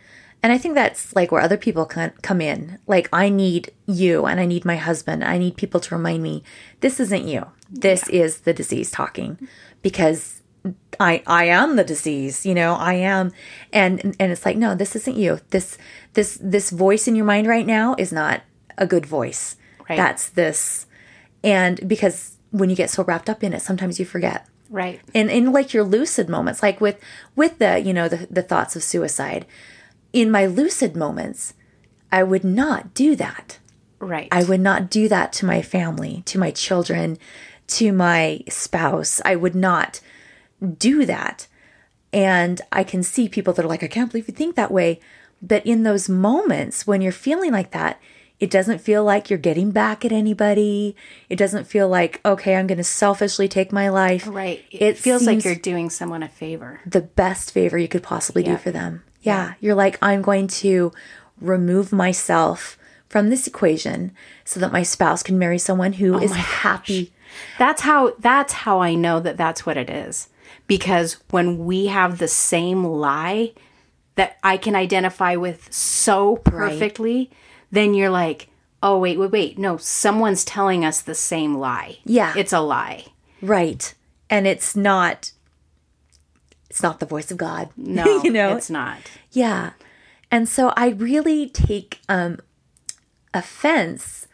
[0.41, 2.80] and i think that's like where other people can come in.
[2.88, 5.23] Like i need you and i need my husband.
[5.23, 6.43] I need people to remind me
[6.82, 7.47] this isn't you.
[7.69, 9.47] This is the disease talking.
[9.82, 10.41] Because
[10.99, 13.32] i i am the disease you know i am.
[13.71, 15.39] And and it's like no this isn't you.
[15.49, 15.78] This
[16.13, 18.41] this this voice in your mind right now is not
[18.78, 19.56] a good voice.
[19.89, 19.97] Right.
[19.97, 20.86] that's this.
[21.43, 24.45] And because when you get so wrapped up in it sometimes you forget.
[24.71, 25.02] Right.
[25.15, 26.99] and in like your lucid moments like with
[27.36, 29.47] with the you know the, the thoughts of suicide
[30.13, 31.54] in my lucid moments,
[32.12, 33.60] I would not do that.
[34.00, 34.28] Right.
[34.32, 37.17] I would not do that to my family, to my children,
[37.67, 39.22] to my spouse.
[39.26, 40.00] I would not
[40.78, 41.48] do that.
[42.12, 45.00] And I can see people that are like, I can't believe you think that way.
[45.41, 48.00] But in those moments when you're feeling like that,
[48.39, 50.95] it doesn't feel like you're getting back at anybody.
[51.30, 54.26] It doesn't feel like, okay, I'm going to selfishly take my life.
[54.28, 54.63] right.
[54.72, 56.80] It, It feels like you're doing someone a favor.
[56.86, 59.04] the best favor you could possibly do for them.
[59.22, 59.54] Yeah.
[59.60, 60.92] You're like, I'm going to
[61.40, 62.78] remove myself
[63.08, 64.12] from this equation
[64.46, 67.12] so that my spouse can marry someone who oh is Oh my happy.
[67.58, 70.30] That's how that's how I know that that's what it is.
[70.68, 73.54] Because when we have the same lie
[74.16, 77.32] that I can identify with so perfectly,
[77.72, 78.50] then you're like,
[78.84, 79.58] "Oh, wait, wait, wait.
[79.58, 82.34] No, someone's telling us the same lie." Yeah.
[82.36, 83.06] It's a lie.
[83.42, 83.94] Right.
[84.30, 85.32] And it's not
[86.70, 87.70] it's not the voice of God.
[87.78, 88.56] No, you know.
[88.56, 88.98] it's not.
[89.32, 89.72] Yeah.
[90.32, 92.40] And so I really take um
[93.34, 94.28] offense.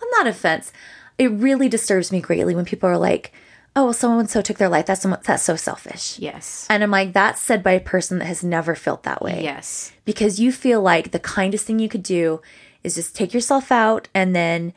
[0.00, 0.72] Well, not offense.
[1.18, 3.32] It really disturbs me greatly when people are like,
[3.76, 4.86] "Oh, well, so and so took their life.
[4.86, 6.66] That's so, that's so selfish." Yes.
[6.70, 9.42] And I'm like, that's said by a person that has never felt that way.
[9.42, 9.92] Yes.
[10.04, 12.40] Because you feel like the kindest thing you could do
[12.82, 14.72] is just take yourself out and then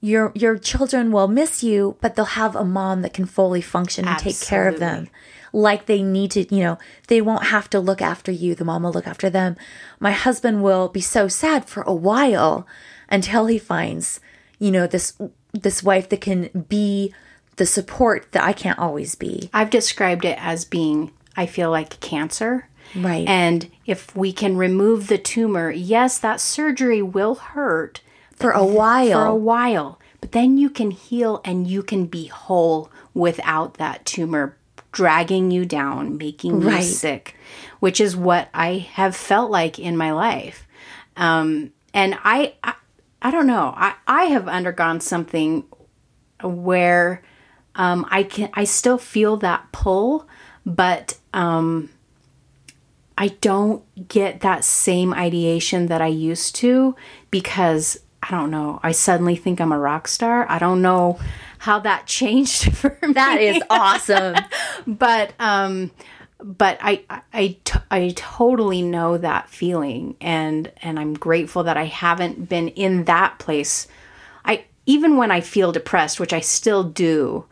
[0.00, 4.06] your your children will miss you, but they'll have a mom that can fully function
[4.06, 5.08] and take care of them.
[5.52, 8.54] Like they need to, you know, they won't have to look after you.
[8.54, 9.56] The mom will look after them.
[9.98, 12.66] My husband will be so sad for a while
[13.08, 14.20] until he finds,
[14.58, 15.16] you know, this
[15.52, 17.12] this wife that can be
[17.56, 19.50] the support that I can't always be.
[19.52, 22.68] I've described it as being, I feel like cancer.
[22.94, 23.26] Right.
[23.28, 28.00] And if we can remove the tumor, yes, that surgery will hurt
[28.36, 29.24] For a while.
[29.24, 34.04] for a while, but then you can heal and you can be whole without that
[34.06, 34.56] tumor
[34.92, 36.76] dragging you down, making Right.
[36.78, 37.36] you sick,
[37.78, 40.66] which is what I have felt like in my life.
[41.16, 42.74] Um, and I, I,
[43.22, 43.72] I don't know.
[43.76, 45.64] I, I have undergone something
[46.42, 47.22] where
[47.74, 50.26] um, I can I still feel that pull,
[50.66, 51.90] but um,
[53.16, 56.96] I don't get that same ideation that I used to
[57.30, 58.80] because I don't know.
[58.82, 60.46] I suddenly think I'm a rock star.
[60.50, 61.18] I don't know
[61.60, 63.12] how that changed for me.
[63.12, 64.34] that is awesome.
[64.86, 65.90] but um
[66.42, 71.84] but I, I, t- I totally know that feeling and and I'm grateful that I
[71.84, 73.86] haven't been in that place.
[74.42, 77.44] I even when I feel depressed, which I still do,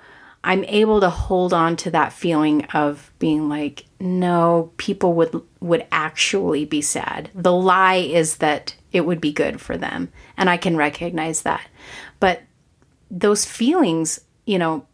[0.43, 5.87] I'm able to hold on to that feeling of being like, no, people would would
[5.93, 7.31] actually be sad.
[7.35, 11.67] The lie is that it would be good for them, and I can recognize that.
[13.11, 14.87] Those feelings, you know,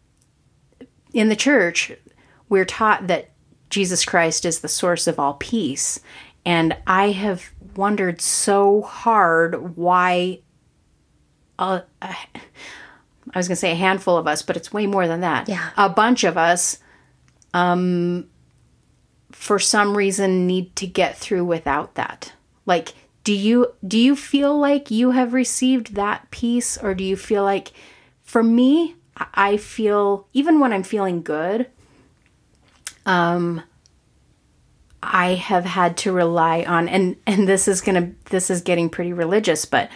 [1.12, 1.92] in the church,
[2.48, 3.30] we're taught that
[3.70, 6.00] Jesus Christ is the source of all peace.
[6.44, 10.40] And I have wondered so hard why
[11.58, 12.16] a, a,
[13.32, 15.48] I was going to say a handful of us, but it's way more than that.
[15.48, 15.70] Yeah.
[15.76, 16.78] A bunch of us,
[17.52, 18.28] um,
[19.32, 22.32] for some reason, need to get through without that.
[22.66, 27.16] Like, do you do you feel like you have received that peace, or do you
[27.16, 27.72] feel like,
[28.34, 31.68] for me, I- feel even when I'm feeling good,
[33.06, 33.62] um,
[35.04, 39.12] I have had to rely on and and this is gonna this is getting pretty
[39.12, 39.88] religious, but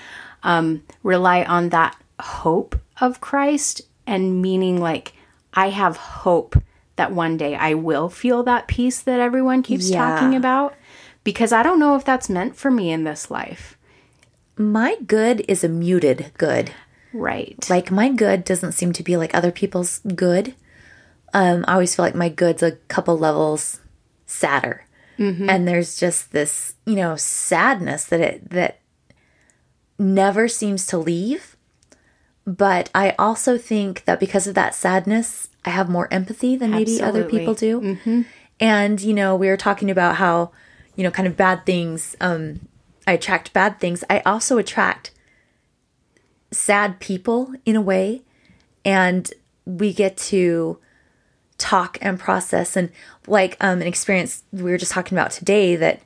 [0.44, 5.14] um, rely on that hope of Christ and meaning like
[5.54, 6.54] I have hope
[6.94, 9.98] that one day I will feel that peace that everyone keeps Yeah.
[10.14, 10.74] talking about
[11.24, 13.76] because I don't know if that's meant for me in this life.
[14.56, 16.70] My good is a muted good.
[17.12, 17.56] Right.
[17.70, 20.54] Like my good doesn't seem to be like other people's good.
[21.34, 23.80] Um, I always feel like my good's a couple levels
[24.26, 24.86] sadder,
[25.50, 28.80] and there's just this, you know, sadness that it that
[29.98, 31.56] never seems to leave.
[32.46, 36.92] But I also think that because of that sadness, I have more empathy than maybe
[37.02, 38.24] other people do.
[38.60, 40.52] And you know, we were talking about how,
[40.96, 42.16] you know, kind of bad things.
[42.20, 42.60] Um,
[43.06, 44.02] I attract bad things.
[44.08, 45.10] I also attract
[46.50, 48.22] sad people in a way
[48.84, 49.32] and
[49.64, 50.78] we get to
[51.58, 52.76] talk and process.
[52.76, 52.90] And
[53.28, 56.00] like um, an experience we were just talking about today that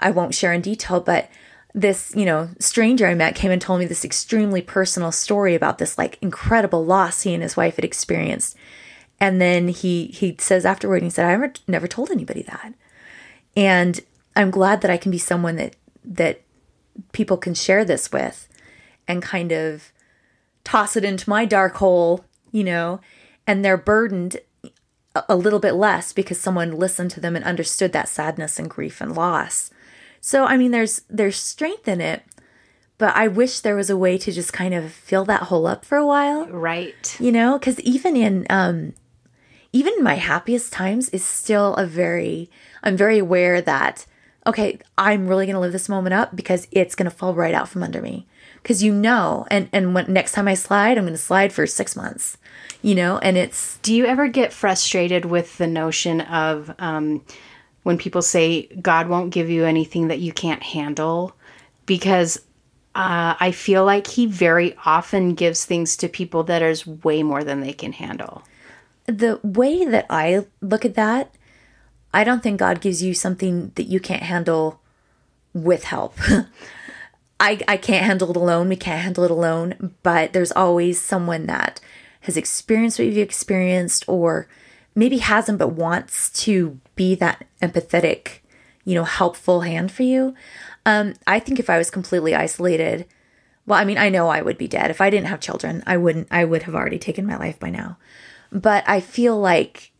[0.00, 1.30] i won't share in detail but
[1.74, 5.78] this you know stranger i met came and told me this extremely personal story about
[5.78, 8.56] this like incredible loss he and his wife had experienced.
[9.20, 12.74] And then he he says afterward he said i never, never told anybody that.
[13.56, 14.00] And
[14.36, 16.42] i'm glad that i can be someone that that
[17.12, 18.48] people can share this with
[19.06, 19.92] and kind of
[20.64, 23.00] toss it into my dark hole, you know,
[23.46, 24.38] and they're burdened
[25.28, 29.00] a- little bit less because someone listened to them and understood that sadness and grief
[29.00, 29.70] and loss.
[30.20, 32.22] So I mean there's there's strength in it,
[32.98, 35.84] but I wish there was a way to just kind of fill that hole up
[35.84, 36.46] for a while.
[36.46, 37.16] Right.
[37.20, 38.94] You know, cuz even in um
[39.72, 42.50] even my happiest times is still a very
[42.82, 44.06] I'm very aware that
[44.46, 47.54] okay, I'm really going to live this moment up because it's going to fall right
[47.54, 48.26] out from under me.
[48.64, 51.66] Cuz you know, and and when next time I slide, I'm going to slide for
[51.66, 52.38] 6 months.
[52.82, 57.22] You know, and it's Do you ever get frustrated with the notion of um,
[57.82, 61.36] when people say God won't give you anything that you can't handle?
[61.86, 62.38] Because
[62.94, 67.44] uh, I feel like He very often gives things to people that is way more
[67.44, 68.42] than they can handle.
[69.06, 71.34] the way that I look at that,
[72.14, 74.80] I don't think God gives you something that you can't handle
[75.52, 76.16] with help.
[77.40, 78.68] I, I can't handle it alone.
[78.68, 79.94] We can't handle it alone.
[80.02, 81.80] But there's always someone that
[82.20, 84.48] has experienced what you've experienced or
[84.94, 88.38] maybe hasn't but wants to be that empathetic,
[88.84, 90.34] you know, helpful hand for you.
[90.86, 93.06] Um, I think if I was completely isolated,
[93.66, 94.90] well, I mean, I know I would be dead.
[94.90, 97.70] If I didn't have children, I wouldn't, I would have already taken my life by
[97.70, 97.98] now.
[98.52, 99.92] But I feel like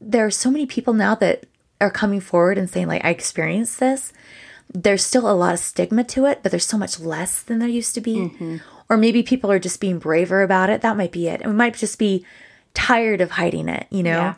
[0.00, 1.46] there are so many people now that
[1.80, 4.12] are coming forward and saying, like, I experienced this.
[4.72, 7.68] There's still a lot of stigma to it, but there's so much less than there
[7.68, 8.60] used to be.
[8.88, 10.80] Or maybe people are just being braver about it.
[10.82, 11.40] That might be it.
[11.40, 12.24] And we might just be
[12.74, 14.10] tired of hiding it, you know?
[14.10, 14.34] Yeah.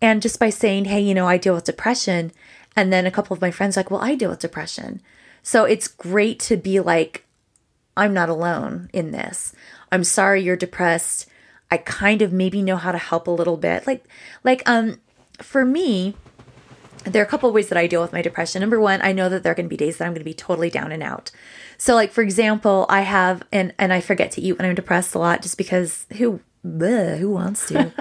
[0.00, 2.32] And just by saying, hey, you know, I deal with depression.
[2.76, 5.00] And then a couple of my friends are like, well, I deal with depression.
[5.42, 7.24] So it's great to be like,
[7.96, 9.52] I'm not alone in this.
[9.90, 11.26] I'm sorry you're depressed.
[11.70, 13.86] I kind of maybe know how to help a little bit.
[13.86, 14.04] Like
[14.44, 15.00] like um
[15.40, 16.14] for me,
[17.04, 18.60] there are a couple of ways that I deal with my depression.
[18.60, 20.24] Number one, I know that there are going to be days that I'm going to
[20.24, 21.30] be totally down and out.
[21.76, 25.14] So like for example, I have and and I forget to eat when I'm depressed
[25.14, 27.92] a lot just because who bleh, who wants to?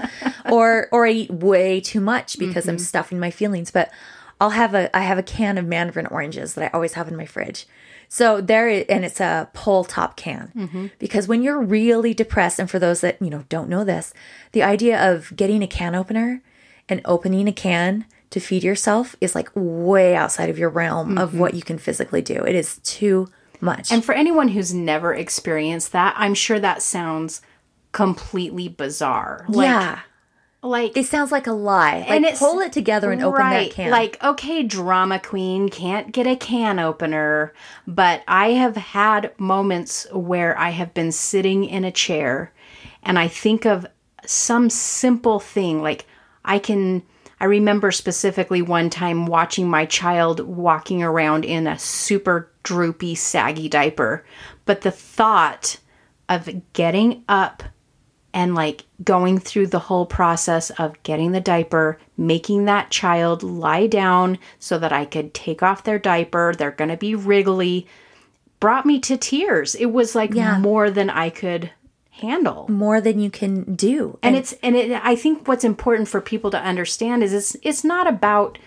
[0.52, 2.84] or or I eat way too much because I'm mm-hmm.
[2.84, 3.92] stuffing my feelings, but
[4.40, 7.16] I'll have a I have a can of mandarin oranges that I always have in
[7.16, 7.68] my fridge.
[8.10, 10.88] So there, and it's a pull top can mm-hmm.
[10.98, 14.14] because when you're really depressed, and for those that you know don't know this,
[14.54, 16.42] the idea of getting a can opener
[16.88, 21.34] and opening a can to feed yourself is like way outside of your realm of
[21.38, 21.58] what mm-hmm.
[21.58, 22.44] you can physically do.
[22.44, 23.30] It is too
[23.62, 23.92] much.
[23.92, 27.42] And for anyone who's never experienced that, I'm sure that sounds
[27.92, 29.46] completely bizarre.
[29.48, 30.00] Like, yeah,
[30.62, 32.00] Like it sounds like a lie.
[32.00, 33.92] Like And it's- pull it together and open that can.
[33.92, 37.54] Like, okay, drama queen can't get a can opener,
[37.88, 42.52] but I have had moments where I have been sitting in a chair
[43.04, 43.88] and I think of
[44.26, 45.82] some simple thing.
[45.82, 46.06] Like,
[46.44, 47.04] I can,
[47.40, 53.70] I remember specifically one time watching my child walking around in a super droopy, saggy
[53.70, 54.26] diaper,
[54.66, 55.78] but the thought
[56.30, 57.64] of getting up
[58.34, 63.88] and like going through the whole process of getting the diaper, making that child lie
[63.88, 66.54] down so that I could take off their diaper.
[66.56, 67.88] They're going to be wriggly.
[68.60, 69.76] Brought me to tears.
[69.76, 70.58] It was like Yeah.
[70.60, 71.72] more than I could
[72.18, 72.68] handle.
[72.70, 74.18] more than you can do.
[74.22, 77.84] And it's and it, I think what's important for people to understand is it's it's
[77.84, 78.58] not about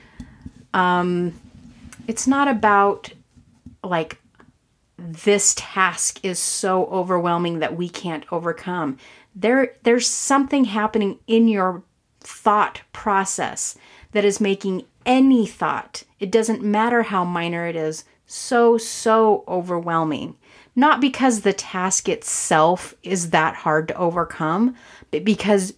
[0.73, 1.35] um
[2.07, 3.13] it's not about
[3.83, 4.21] like
[4.97, 8.99] this task is so overwhelming that we can't overcome.
[9.35, 11.83] There there's something happening in your
[12.21, 13.77] thought process
[14.13, 20.37] that is making any thought, it doesn't matter how minor it is, so so overwhelming.
[20.77, 24.75] Not because the task itself is that hard to overcome,
[25.11, 25.75] but because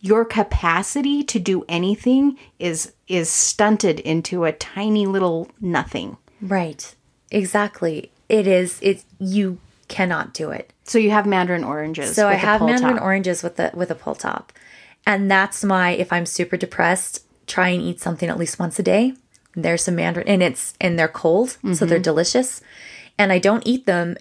[0.00, 6.16] your capacity to do anything is is stunted into a tiny little nothing.
[6.40, 6.94] right.
[7.32, 8.10] Exactly.
[8.28, 8.78] It is.
[8.82, 9.58] It's you
[9.88, 10.72] cannot do it.
[10.84, 12.14] So you have mandarin oranges.
[12.14, 13.04] So I have pull mandarin top.
[13.04, 14.52] oranges with the with a pull top,
[15.06, 18.82] and that's my if I'm super depressed, try and eat something at least once a
[18.82, 19.14] day.
[19.54, 21.86] There's some mandarin, and it's and they're cold, so Mm-hmm.
[21.86, 22.60] they're delicious.
[23.20, 24.16] And I don't eat them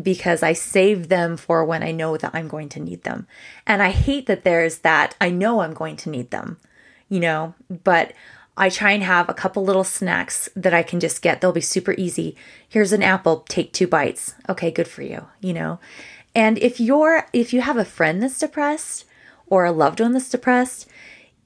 [0.00, 3.26] because I save them for when I know that I'm going to need them.
[3.66, 6.58] And I hate that there's that I know I'm going to need them,
[7.08, 8.12] you know, but
[8.54, 11.40] I try and have a couple little snacks that I can just get.
[11.40, 12.36] They'll be super easy.
[12.68, 14.34] Here's an apple, take two bites.
[14.50, 15.80] Okay, good for you, you know.
[16.34, 19.06] And if you're if you have a friend that's depressed
[19.46, 20.86] or a loved one that's depressed,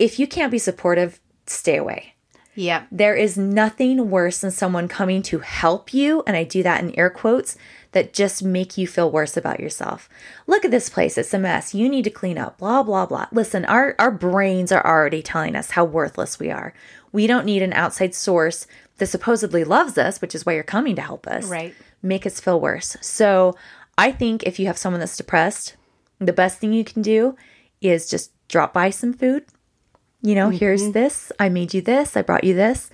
[0.01, 2.15] if you can't be supportive, stay away.
[2.61, 2.89] Yep.
[2.93, 6.95] There is nothing worse than someone coming to help you, and I do that in
[6.99, 7.57] air quotes,
[7.93, 10.11] that just make you feel worse about yourself.
[10.47, 11.75] Look at this place, it's a mess.
[11.75, 13.27] You need to clean up, blah, blah, blah.
[13.33, 16.75] Listen, our, our brains are already telling us how worthless we are.
[17.13, 18.67] We don't need an outside source
[18.99, 21.75] that supposedly loves us, which is why you're coming to help us, Right.
[22.03, 22.99] make us feel worse.
[23.01, 23.57] So
[23.97, 25.77] I think if you have someone that's depressed,
[26.19, 27.37] the best thing you can do
[27.81, 29.47] is just drop by some food,
[30.23, 31.33] you know, here's this.
[31.39, 32.17] I made you this.
[32.17, 32.91] I brought you this.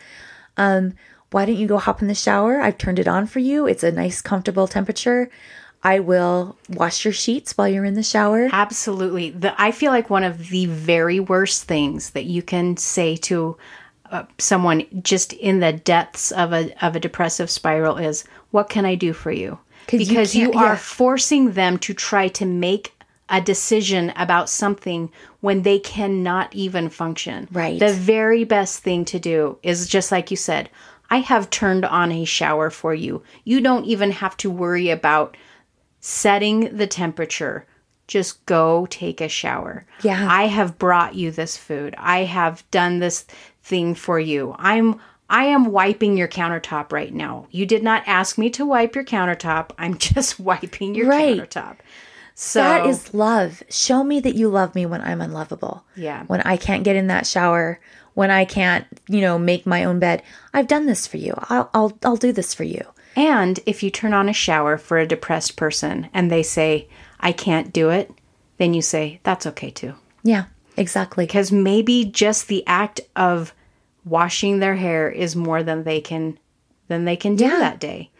[0.56, 0.94] Um,
[1.30, 2.60] why don't you go hop in the shower?
[2.60, 3.66] I've turned it on for you.
[3.66, 5.28] It's a nice, comfortable temperature.
[5.82, 8.48] I will wash your sheets while you're in the shower.
[8.50, 9.30] Absolutely.
[9.30, 13.56] The, I feel like one of the very worst things that you can say to
[14.10, 18.84] uh, someone just in the depths of a of a depressive spiral is, "What can
[18.86, 19.58] I do for you
[19.88, 20.76] Because you, can't- are yeah.
[20.76, 22.92] forcing them to try to make
[23.28, 25.10] a decision about something
[25.40, 27.48] when they cannot even function.
[27.50, 27.78] Right.
[27.78, 30.70] The very best thing to do is just like you said,
[31.10, 33.22] I have turned on a shower for you.
[33.44, 35.36] You don't even have to worry about
[36.00, 37.66] setting the temperature.
[38.06, 39.84] Just go take a shower.
[40.02, 40.26] Yeah.
[40.30, 41.94] I have brought you this food.
[41.98, 43.26] I have done this
[43.62, 44.54] thing for you.
[44.58, 47.48] I'm I am wiping your countertop right now.
[47.50, 49.70] You did not ask me to wipe your countertop.
[49.76, 51.40] I'm just wiping your Right.
[51.40, 51.78] countertop.
[52.38, 53.62] So That is love.
[53.70, 55.84] Show me that you love me when I'm unlovable.
[55.96, 56.24] Yeah.
[56.26, 57.80] When I can't get in that shower,
[58.12, 60.22] when I can't, you know, make my own bed.
[60.52, 61.32] I've done this for you.
[61.48, 62.82] I'll I'll I'll do this for you.
[63.16, 66.88] And if you turn on a shower for a depressed person and they say,
[67.20, 68.10] I can't do it,
[68.58, 69.94] then you say, that's okay too.
[70.22, 70.44] Yeah,
[70.76, 71.24] exactly.
[71.24, 73.54] Because maybe just the act of
[74.04, 76.38] washing their hair is more than they can
[76.88, 77.58] than they can do Yeah.
[77.60, 78.10] that day.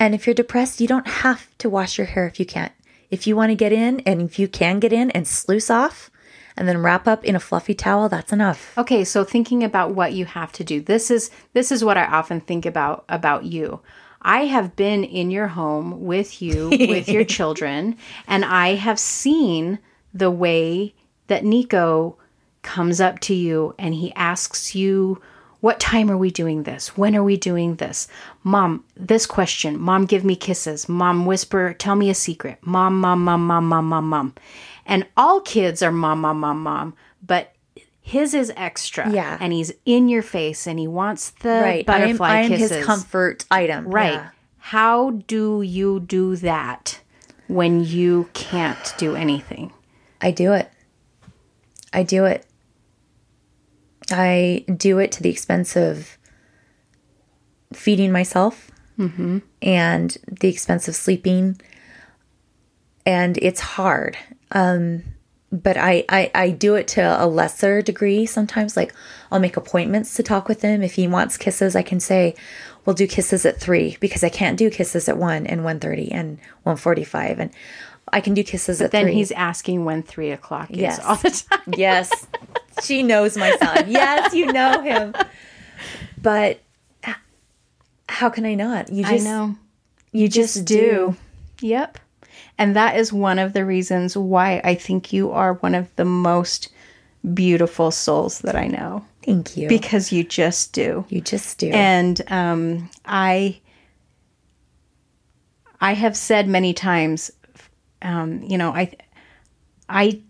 [0.00, 2.72] And if you're depressed, you don't have to wash your hair if you can't.
[3.10, 6.10] If you want to get in and if you can get in and sluice off
[6.56, 8.76] and then wrap up in a fluffy towel, that's enough.
[8.78, 10.80] Okay, so thinking about what you have to do.
[10.80, 13.80] This is this is what I often think about about you.
[14.22, 17.96] I have been in your home with you with your children
[18.26, 19.78] and I have seen
[20.12, 20.94] the way
[21.28, 22.16] that Nico
[22.62, 25.20] comes up to you and he asks you
[25.60, 26.96] what time are we doing this?
[26.96, 28.08] When are we doing this?
[28.42, 29.78] Mom, this question.
[29.78, 30.88] Mom, give me kisses.
[30.88, 32.58] Mom, whisper, tell me a secret.
[32.62, 34.34] Mom, mom, mom, mom, mom, mom, mom.
[34.86, 36.94] And all kids are mom, mom, mom, mom,
[37.24, 37.52] but
[38.00, 39.10] his is extra.
[39.10, 39.36] Yeah.
[39.40, 41.88] And he's in your face and he wants the Right.
[41.88, 42.70] I am, butterfly I am kisses.
[42.78, 43.86] his comfort item.
[43.86, 44.14] Right.
[44.14, 44.30] Yeah.
[44.58, 47.00] How do you do that
[47.48, 49.72] when you can't do anything?
[50.20, 50.70] I do it.
[51.92, 52.46] I do it.
[54.12, 56.18] I do it to the expense of
[57.72, 58.70] feeding myself
[59.62, 61.60] and the expense of sleeping.
[63.06, 64.18] And it's hard.
[64.52, 65.02] Um,
[65.52, 68.76] but I, I, I do it to a lesser degree sometimes.
[68.76, 68.94] Like
[69.32, 70.82] I'll make appointments to talk with him.
[70.82, 72.34] If he wants kisses, I can say,
[72.84, 76.38] we'll do kisses at three because I can't do kisses at one and 1.30 and
[76.66, 77.38] 1.45.
[77.38, 77.50] And
[78.12, 79.14] I can do kisses at Then three.
[79.14, 81.00] he's asking when three o'clock is Yes.
[81.04, 81.60] all the time.
[81.76, 82.26] Yes.
[82.82, 83.84] she knows my son.
[83.90, 85.14] Yes, you know him.
[86.20, 86.60] But
[88.08, 88.92] how can I not?
[88.92, 89.56] You I just know.
[90.12, 91.16] you just, do.
[91.60, 91.98] Yep.
[92.58, 96.04] And that is one of the reasons why I think you are one of the
[96.04, 96.68] most
[97.34, 99.68] beautiful souls that I know Thank you.
[99.68, 101.04] because you just do.
[101.08, 101.70] you just do.
[101.70, 103.60] And um, I,
[105.80, 107.30] I have said many times,
[108.02, 108.92] um, you know, I,
[109.88, 110.20] I,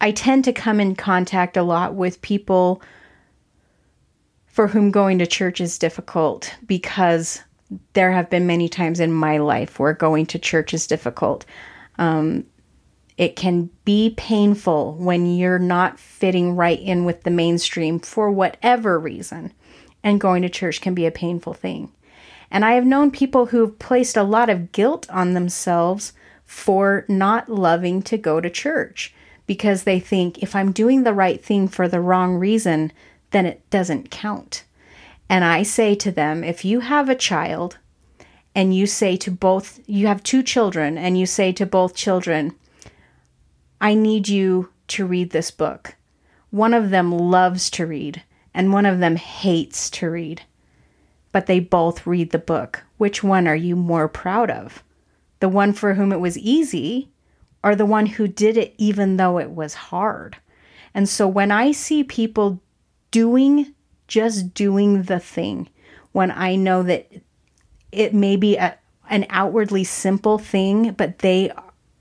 [0.00, 2.82] I tend to come in contact a lot with people
[4.46, 7.42] for whom going to church is difficult because
[7.92, 11.44] there have been many times in my life where going to church is difficult.
[11.98, 12.44] Um,
[13.16, 18.98] it can be painful when you're not fitting right in with the mainstream for whatever
[18.98, 19.52] reason.
[20.04, 21.92] And going to church can be a painful thing.
[22.50, 26.12] And I have known people who've placed a lot of guilt on themselves
[26.48, 29.14] for not loving to go to church
[29.46, 32.90] because they think if I'm doing the right thing for the wrong reason,
[33.32, 34.64] then it doesn't count.
[35.28, 37.76] And I say to them, if you have a child
[38.54, 42.56] and you say to both, you have two children, and you say to both children,
[43.78, 45.96] I need you to read this book.
[46.50, 48.22] One of them loves to read,
[48.54, 50.42] and one of them hates to read.
[51.30, 52.84] But they both read the book.
[52.96, 54.82] Which one are you more proud of?
[55.40, 57.10] The one for whom it was easy,
[57.62, 60.36] or the one who did it even though it was hard?
[60.94, 62.60] And so when I see people
[63.10, 63.74] doing,
[64.06, 65.68] just doing the thing,
[66.12, 67.10] when I know that
[67.92, 68.76] it may be a,
[69.10, 71.52] an outwardly simple thing, but they,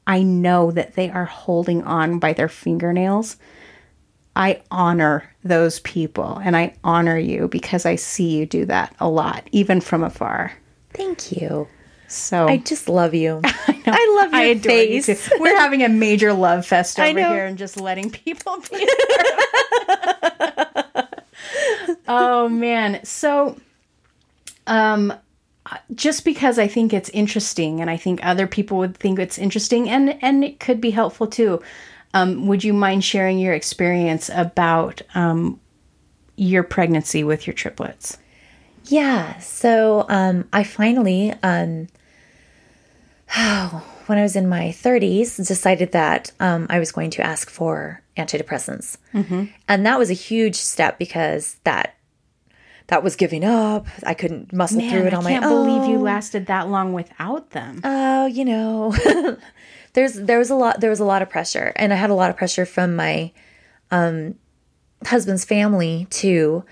[0.05, 3.37] I know that they are holding on by their fingernails.
[4.35, 9.09] I honor those people and I honor you because I see you do that a
[9.09, 10.53] lot, even from afar.
[10.93, 11.67] Thank you.
[12.07, 13.41] So I just love you.
[13.43, 15.27] I, love your I you face.
[15.27, 15.37] too.
[15.39, 18.87] We're having a major love fest I over here and just letting people be.
[22.07, 23.03] oh man.
[23.03, 23.59] So
[24.67, 25.13] um
[25.93, 29.89] just because I think it's interesting and I think other people would think it's interesting
[29.89, 31.61] and and it could be helpful too.
[32.13, 35.59] Um, would you mind sharing your experience about um,
[36.35, 38.17] your pregnancy with your triplets?
[38.85, 39.37] Yeah.
[39.39, 41.87] So um, I finally, um,
[44.05, 48.01] when I was in my 30s, decided that um, I was going to ask for
[48.15, 49.45] antidepressants, mm-hmm.
[49.67, 51.95] and that was a huge step because that
[52.87, 53.87] that was giving up.
[54.05, 55.37] I couldn't muscle Man, through it on my own.
[55.37, 57.81] I can't believe you lasted that long without them.
[57.83, 58.95] Oh, you know,
[59.93, 62.15] there's there was a lot there was a lot of pressure, and I had a
[62.15, 63.31] lot of pressure from my
[63.91, 64.35] um,
[65.05, 66.63] husband's family too.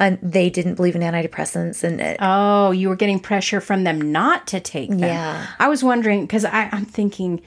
[0.00, 4.00] And they didn't believe in antidepressants, and it, Oh, you were getting pressure from them
[4.00, 5.00] not to take them.
[5.00, 5.46] Yeah.
[5.58, 7.42] I was wondering because I'm thinking,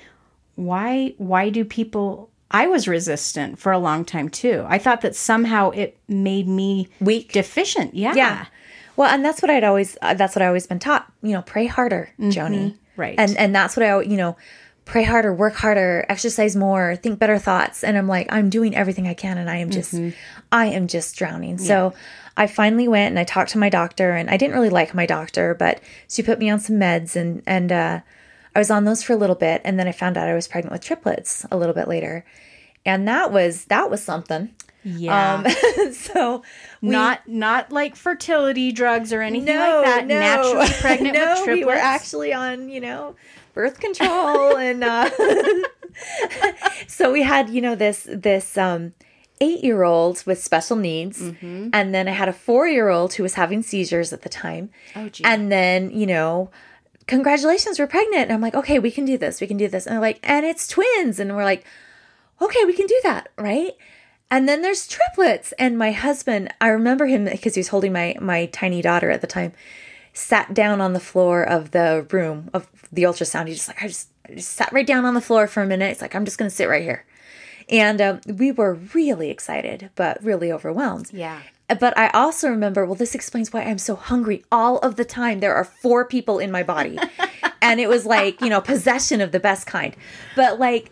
[0.55, 4.63] why why do people I was resistant for a long time too.
[4.67, 7.31] I thought that somehow it made me Weak.
[7.31, 7.95] Deficient.
[7.95, 8.13] Yeah.
[8.13, 8.45] Yeah.
[8.95, 11.11] Well, and that's what I'd always uh, that's what I always been taught.
[11.23, 12.77] You know, pray harder, Joni.
[12.95, 13.15] Right.
[13.17, 14.37] And and that's what I you know,
[14.85, 17.83] pray harder, work harder, exercise more, think better thoughts.
[17.83, 19.95] And I'm like, I'm doing everything I can, and I am just,
[20.51, 21.57] I am just drowning.
[21.57, 21.93] So
[22.35, 25.05] I finally went and I talked to my doctor, and I didn't really like my
[25.05, 27.99] doctor, but she put me on some meds, and and uh,
[28.55, 30.47] I was on those for a little bit, and then I found out I was
[30.47, 32.25] pregnant with triplets a little bit later,
[32.85, 34.53] and that was that was something.
[34.83, 35.35] Yeah.
[35.35, 36.43] Um, so
[36.81, 40.07] we, not not like fertility drugs or anything like that.
[40.07, 41.59] No, Naturally pregnant no, with triplets.
[41.59, 43.15] we were actually on, you know,
[43.53, 45.09] birth control and uh
[46.87, 48.93] so we had, you know, this this um
[49.41, 51.69] 8-year-old with special needs Mm-hmm.
[51.73, 54.69] and then I had a 4-year-old who was having seizures at the time.
[54.95, 55.23] Oh, gee.
[55.25, 56.49] And then, you know,
[57.07, 58.23] congratulations, we're pregnant.
[58.23, 59.41] And I'm like, "Okay, we can do this.
[59.41, 61.65] We can do this." And they're like, "And it's twins." And we're like,
[62.41, 63.73] "Okay, we can do that." Right?
[64.31, 65.51] And then there's triplets.
[65.59, 69.21] And my husband, I remember him because he was holding my my tiny daughter at
[69.21, 69.51] the time,
[70.13, 73.47] sat down on the floor of the room of the ultrasound.
[73.47, 75.65] He just like I just, I just sat right down on the floor for a
[75.65, 75.91] minute.
[75.91, 77.05] It's like I'm just gonna sit right here.
[77.69, 81.11] And um, we were really excited, but really overwhelmed.
[81.13, 81.39] Yeah.
[81.79, 85.39] But I also remember, well, this explains why I'm so hungry all of the time.
[85.39, 86.99] There are four people in my body.
[87.61, 89.95] and it was like, you know, possession of the best kind.
[90.35, 90.91] But like,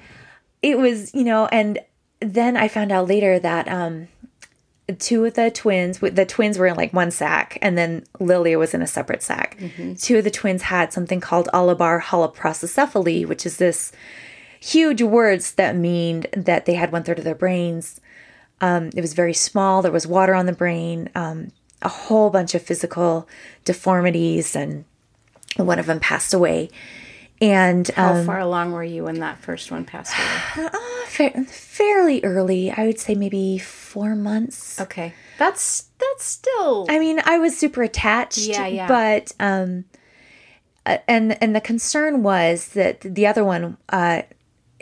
[0.62, 1.80] it was, you know, and
[2.20, 4.08] then I found out later that um,
[5.00, 8.74] two of the twins, the twins were in like one sack, and then Lilia was
[8.74, 9.58] in a separate sack.
[9.96, 13.92] Two of the twins had something called Alobar holoprosencephaly, which is this
[14.60, 18.00] huge words that mean that they had one third of their brains.
[18.62, 19.82] Um, it was very small.
[19.82, 23.28] There was water on the brain, um, a whole bunch of physical
[23.66, 24.86] deformities, and
[25.58, 26.70] one of them passed away.
[27.42, 30.70] And How um, far along were you when that first one passed away?
[31.08, 34.80] fa- fairly early, I would say maybe four months.
[34.80, 35.14] Okay.
[35.40, 38.38] That's that's still I mean, I was super attached.
[38.38, 38.88] Yeah, yeah.
[38.88, 39.86] But um,
[40.86, 44.22] uh, and and the concern was that the other one, uh,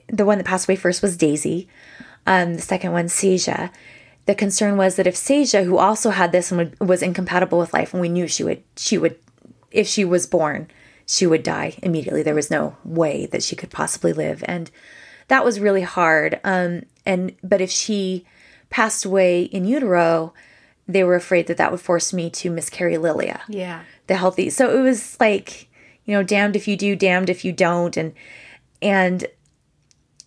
[0.07, 1.69] the one that passed away first was Daisy.
[2.27, 3.71] Um, the second one, Seja.
[4.25, 7.73] The concern was that if Seja, who also had this and would, was incompatible with
[7.73, 9.17] life, and we knew she would, she would,
[9.71, 10.67] if she was born,
[11.11, 12.21] she would die immediately.
[12.21, 14.69] There was no way that she could possibly live, and
[15.27, 16.39] that was really hard.
[16.43, 18.25] Um, and but if she
[18.69, 20.35] passed away in utero,
[20.87, 23.81] they were afraid that that would force me to miscarry Lilia yeah.
[24.05, 24.51] the healthy.
[24.51, 25.67] So it was like,
[26.05, 27.97] you know, damned if you do, damned if you don't.
[27.97, 28.13] And
[28.79, 29.25] and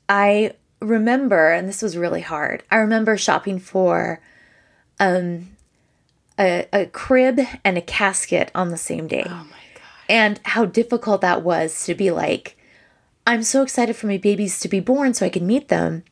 [0.08, 2.64] I remember, and this was really hard.
[2.72, 4.20] I remember shopping for
[4.98, 5.56] um
[6.40, 9.22] a, a crib and a casket on the same day.
[9.24, 9.71] Oh my god.
[10.08, 12.56] And how difficult that was to be like,
[13.26, 16.04] I'm so excited for my babies to be born so I can meet them.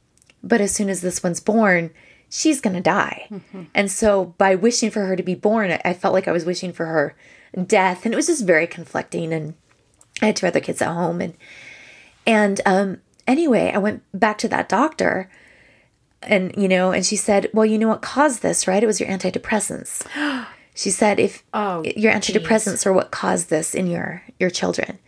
[0.43, 1.91] But as soon as this one's born,
[2.29, 3.29] she's going to die.
[3.75, 6.45] And so by wishing for her to be born, I- I felt like I was
[6.45, 7.15] wishing for her
[7.67, 8.05] death.
[8.05, 9.33] And it was just very conflicting.
[9.33, 9.55] And
[10.23, 11.21] I had two other kids at home.
[11.21, 11.35] And,
[12.27, 15.29] and, um, anyway, I went back to that doctor
[16.23, 18.83] and, you know, and she said, well, you know what caused this, right?
[18.83, 20.07] It was your antidepressants.
[20.81, 24.99] She said, if Oh, your antidepressants are what caused this in your your children.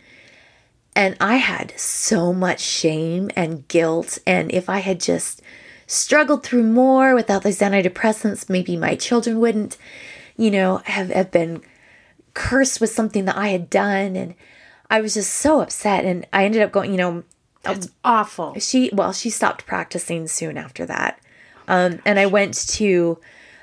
[0.95, 4.19] And I had so much shame and guilt.
[4.27, 5.41] And if I had just
[5.87, 9.77] struggled through more without these antidepressants, maybe my children wouldn't,
[10.37, 11.63] you know, have, have been
[12.35, 14.15] cursed with something that I had done.
[14.15, 14.35] And
[14.91, 16.05] I was just so upset.
[16.05, 17.23] And I ended up going, you know,
[17.63, 18.53] That's awful.
[18.59, 21.19] she well she stopped practicing soon after that
[21.67, 23.17] um, and i went to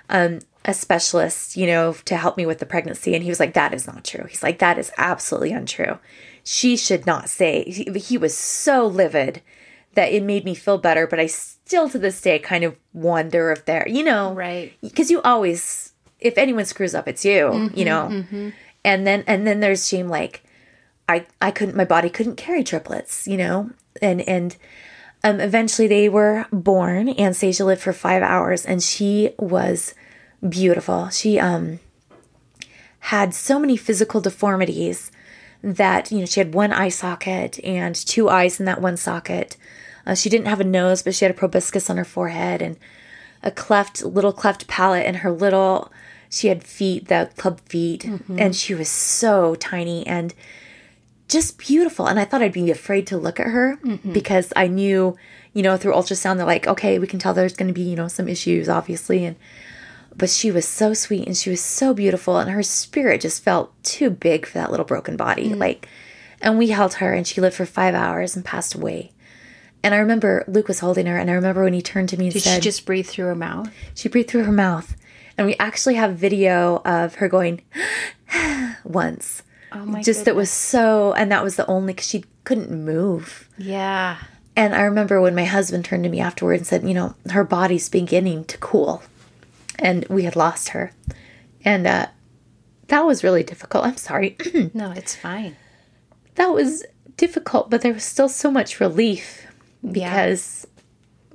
[0.09, 3.15] um, a specialist you know to help me with the pregnancy.
[3.15, 4.27] And he was like that is not true.
[4.29, 5.99] He's like that is absolutely untrue.
[6.45, 9.43] She should not say he, he was so livid
[9.95, 13.51] that it made me feel better but i still to this day kind of wonder
[13.51, 14.73] if they're you know Right.
[14.81, 18.25] because you always if anyone screws up it's you you know?
[18.85, 20.45] and then and then there's shame like
[21.09, 24.57] I I couldn't my body couldn't carry triplets, you know, and and
[25.25, 27.09] um, eventually they were born.
[27.09, 29.93] and Seja lived for five hours, and she was
[30.49, 31.09] beautiful.
[31.11, 31.81] She um
[33.05, 35.11] had so many physical deformities
[35.63, 39.57] that, you know, she had one eye socket and two eyes in that one socket.
[40.07, 42.77] Uh, she didn't have a nose, but she had a proboscis on her forehead and
[43.43, 45.91] a cleft, little cleft palate, and her little,
[46.29, 48.05] she had feet, the club feet,
[48.39, 50.35] and she was so tiny and
[51.29, 52.07] just beautiful.
[52.07, 53.79] And I thought I'd be afraid to look at her
[54.13, 55.17] because I knew,
[55.55, 57.97] you know, through ultrasound, they're like, okay, we can tell there's going to be, you
[57.97, 59.25] know, some issues, obviously.
[59.25, 59.37] And,
[60.21, 63.73] but she was so sweet and she was so beautiful and her spirit just felt
[63.83, 65.49] too big for that little broken body.
[65.49, 65.59] Mm.
[65.59, 65.89] Like,
[66.43, 69.13] and we held her and she lived for five hours and passed away.
[69.83, 72.27] And I remember Luke was holding her, and I remember when he turned to me
[72.27, 73.73] and Did said, she just breathe through her mouth?
[73.95, 74.95] she breathed through her mouth.
[75.39, 77.63] And we actually have video of her going
[78.85, 79.43] once.
[79.73, 83.49] Oh my Just that was so, and that was the only, because she couldn't move.
[83.57, 84.19] Yeah.
[84.55, 87.45] And I remember when my husband turned to me afterward and said, you know, her
[87.45, 89.03] body's beginning to cool.
[89.81, 90.93] And we had lost her.
[91.65, 92.07] And uh,
[92.89, 93.85] that was really difficult.
[93.85, 94.37] I'm sorry.
[94.75, 95.57] No, it's fine.
[96.37, 96.85] that was
[97.17, 99.47] difficult, but there was still so much relief
[99.91, 100.67] because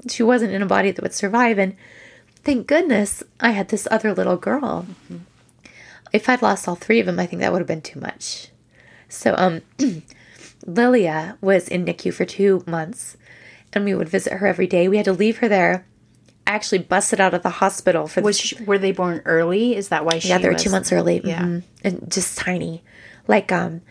[0.09, 1.57] she wasn't in a body that would survive.
[1.59, 1.75] And
[2.43, 4.85] thank goodness I had this other little girl.
[6.13, 8.49] If I'd lost all three of them, I think that would have been too much.
[9.09, 9.61] So, um,
[10.65, 13.17] Lilia was in NICU for two months,
[13.73, 14.87] and we would visit her every day.
[14.87, 15.85] We had to leave her there.
[16.47, 19.75] I actually busted out of the hospital for the Was she, were they born early?
[19.75, 21.21] Is that why she yeah, they were was- two months early.
[21.23, 21.41] Yeah.
[21.41, 22.83] mhm, And just tiny.
[23.27, 23.81] Like um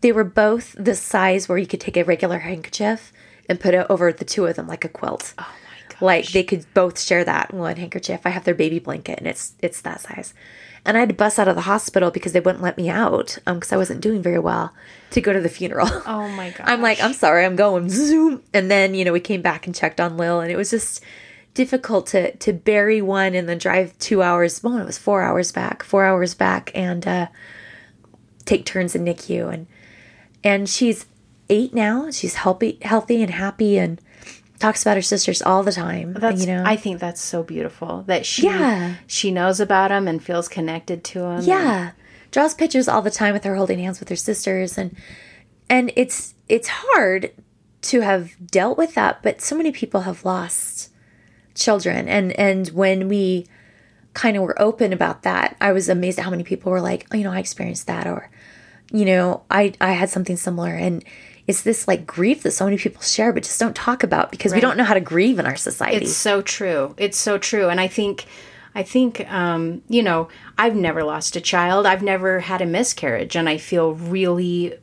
[0.00, 3.12] they were both the size where you could take a regular handkerchief
[3.48, 5.34] and put it over the two of them like a quilt.
[5.38, 6.02] Oh my god.
[6.02, 8.22] Like they could both share that one handkerchief.
[8.24, 10.34] I have their baby blanket and it's it's that size.
[10.84, 13.38] And I had to bust out of the hospital because they wouldn't let me out
[13.46, 14.74] um because I wasn't doing very well
[15.12, 15.88] to go to the funeral.
[16.06, 16.64] Oh my god.
[16.68, 18.42] I'm like, I'm sorry, I'm going zoom.
[18.52, 21.04] And then, you know, we came back and checked on Lil and it was just
[21.54, 24.62] difficult to to bury one and then drive two hours.
[24.62, 27.26] Well, it was four hours back, four hours back and uh
[28.44, 29.66] take turns in NICU and
[30.42, 31.06] and she's
[31.48, 32.10] eight now.
[32.10, 34.00] She's healthy healthy and happy and
[34.58, 36.12] talks about her sisters all the time.
[36.12, 36.62] That's, you know.
[36.66, 38.96] I think that's so beautiful that she Yeah.
[39.06, 41.42] she knows about them and feels connected to them.
[41.42, 41.90] Yeah.
[42.30, 44.94] Draws pictures all the time with her holding hands with her sisters and
[45.68, 47.32] and it's it's hard
[47.82, 50.89] to have dealt with that, but so many people have lost
[51.54, 53.46] children and and when we
[54.14, 57.06] kind of were open about that, I was amazed at how many people were like,
[57.12, 58.30] oh, you know, I experienced that or
[58.92, 61.04] you know, I I had something similar and
[61.46, 64.52] it's this like grief that so many people share but just don't talk about because
[64.52, 66.04] we don't know how to grieve in our society.
[66.04, 66.94] It's so true.
[66.96, 67.68] It's so true.
[67.68, 68.26] And I think
[68.74, 70.28] I think um, you know,
[70.58, 71.86] I've never lost a child.
[71.86, 74.74] I've never had a miscarriage and I feel really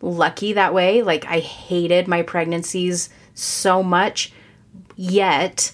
[0.00, 1.02] lucky that way.
[1.02, 4.32] Like I hated my pregnancies so much,
[4.96, 5.72] yet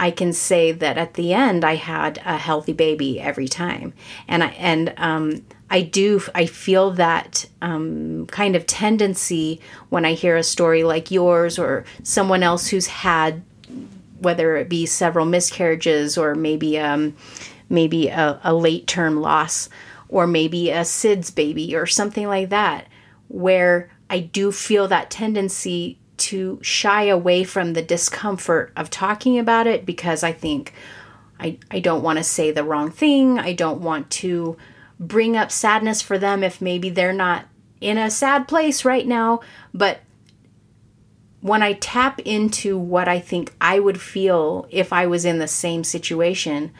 [0.00, 3.92] I can say that at the end I had a healthy baby every time.
[4.26, 10.14] And I and um I do I feel that um, kind of tendency when I
[10.14, 13.42] hear a story like yours or someone else who's had
[14.18, 17.14] whether it be several miscarriages or maybe um,
[17.68, 19.68] maybe a, a late term loss
[20.08, 22.88] or maybe a SIDS baby or something like that,
[23.28, 29.66] where I do feel that tendency to shy away from the discomfort of talking about
[29.66, 30.72] it because I think
[31.38, 33.38] I, I don't want to say the wrong thing.
[33.38, 34.56] I don't want to
[34.98, 37.46] bring up sadness for them if maybe they're not
[37.80, 39.40] in a sad place right now.
[39.72, 40.00] But
[41.40, 45.48] when I tap into what I think I would feel if I was in the
[45.48, 46.72] same situation,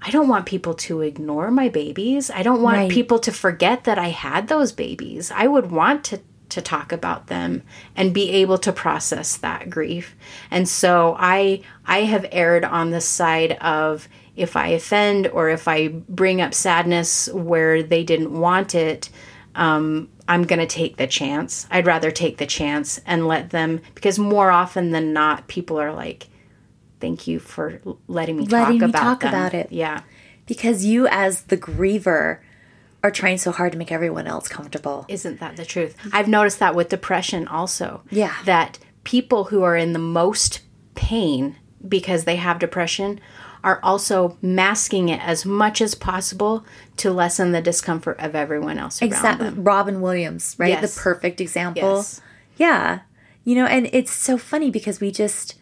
[0.00, 2.30] I don't want people to ignore my babies.
[2.30, 2.90] I don't want Right.
[2.90, 5.30] people to forget that I had those babies.
[5.30, 6.20] I would want to
[6.50, 7.62] to talk about them
[7.96, 10.14] and be able to process that grief.
[10.50, 15.66] And so I I have erred on the side of if I offend or if
[15.68, 19.10] I bring up sadness where they didn't want it,
[19.54, 21.66] um, I'm going to take the chance.
[21.70, 25.92] I'd rather take the chance and let them, because more often than not, people are
[25.92, 26.28] like,
[27.00, 29.72] thank you for letting me Letting talk me about talk them." about it.
[29.72, 30.02] Yeah.
[30.46, 32.38] because you as the griever
[33.02, 35.06] are trying so hard to make everyone else comfortable.
[35.08, 35.96] Isn't that the truth?
[36.12, 38.02] I've noticed that with depression also.
[38.10, 38.34] Yeah.
[38.44, 40.60] That people who are in the most
[40.94, 43.20] pain because they have depression
[43.62, 46.64] are also masking it as much as possible
[46.96, 49.50] to lessen the discomfort of everyone else around Exactly.
[49.50, 49.64] them.
[49.64, 50.70] Robin Williams, right?
[50.70, 50.94] Yes.
[50.94, 51.96] The perfect example.
[51.96, 52.20] Yes.
[52.56, 53.00] Yeah.
[53.44, 55.56] You know, and it's so funny because we just,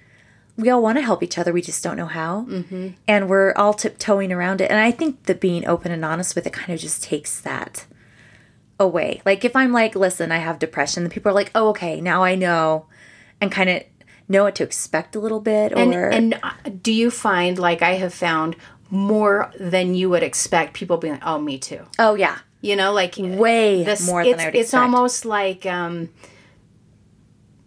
[0.58, 1.52] we all want to help each other.
[1.52, 2.44] We just don't know how.
[2.48, 2.88] Mm-hmm.
[3.06, 4.70] And we're all tiptoeing around it.
[4.70, 7.86] And I think that being open and honest with it kind of just takes that
[8.80, 9.22] away.
[9.24, 12.24] Like if I'm like, listen, I have depression, the people are like, oh, okay, now
[12.24, 12.86] I know.
[13.40, 13.84] And kind of
[14.28, 15.72] know what to expect a little bit.
[15.72, 16.52] Or, And and uh,
[16.82, 18.56] do you find like I have found
[18.90, 21.84] more than you would expect people being like, oh, me too.
[22.00, 22.38] Oh yeah.
[22.60, 24.82] You know, like Way this, more it's, than I would It's expect.
[24.82, 26.08] almost like um,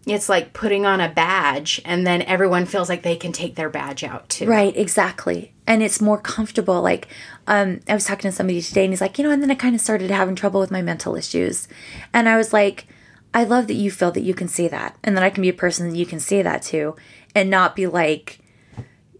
[0.06, 3.70] it's like putting on a badge, and then everyone feels like they can take their
[3.70, 4.46] badge out too.
[4.46, 5.52] Right, exactly.
[5.66, 6.82] And it's more comfortable.
[6.82, 7.06] Like,
[7.46, 9.54] um, I was talking to somebody today and he's like, you know, and then I
[9.54, 11.68] kind of started having trouble with my mental issues.
[12.12, 12.86] And I was like,
[13.32, 15.48] I love that you feel that you can say that and that I can be
[15.48, 16.96] a person that you can say that to
[17.34, 18.40] and not be like,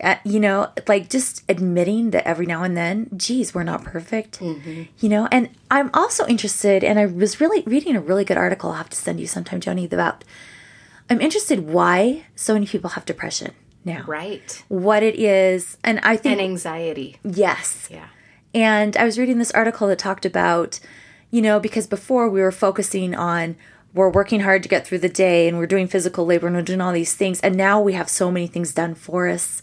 [0.01, 4.43] uh, you know, like just admitting that every now and then, geez, we're not perfect,
[4.43, 5.29] you know.
[5.31, 8.71] And I'm also interested, and I was really reading a really good article.
[8.71, 10.25] I'll have to send you sometime, Joni, about.
[11.11, 13.53] I'm interested why so many people have depression
[13.85, 14.63] now, Right.
[14.69, 17.19] what it is, and I think And anxiety.
[17.25, 18.07] yes, Yeah.
[18.55, 20.81] and I was reading this article that talked about,
[21.31, 23.57] you know, because before we were focusing on
[23.95, 26.63] we're working hard to get through the day and we're doing physical labor and we're
[26.63, 27.39] doing all these things.
[27.43, 29.61] And now we have so many things done for us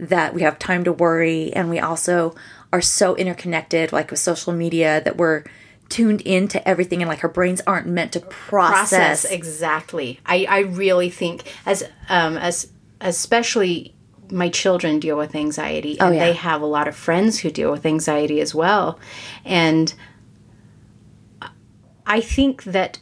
[0.00, 1.52] that we have time to worry.
[1.52, 2.34] And we also
[2.72, 5.44] are so interconnected, like with social media, that we're
[5.88, 8.90] tuned into everything and like our brains aren't meant to process.
[9.22, 12.68] process exactly i i really think as um as
[13.00, 13.94] especially
[14.30, 16.24] my children deal with anxiety and Oh, yeah.
[16.26, 18.98] they have a lot of friends who deal with anxiety as well
[19.44, 19.94] and
[22.06, 22.98] i think that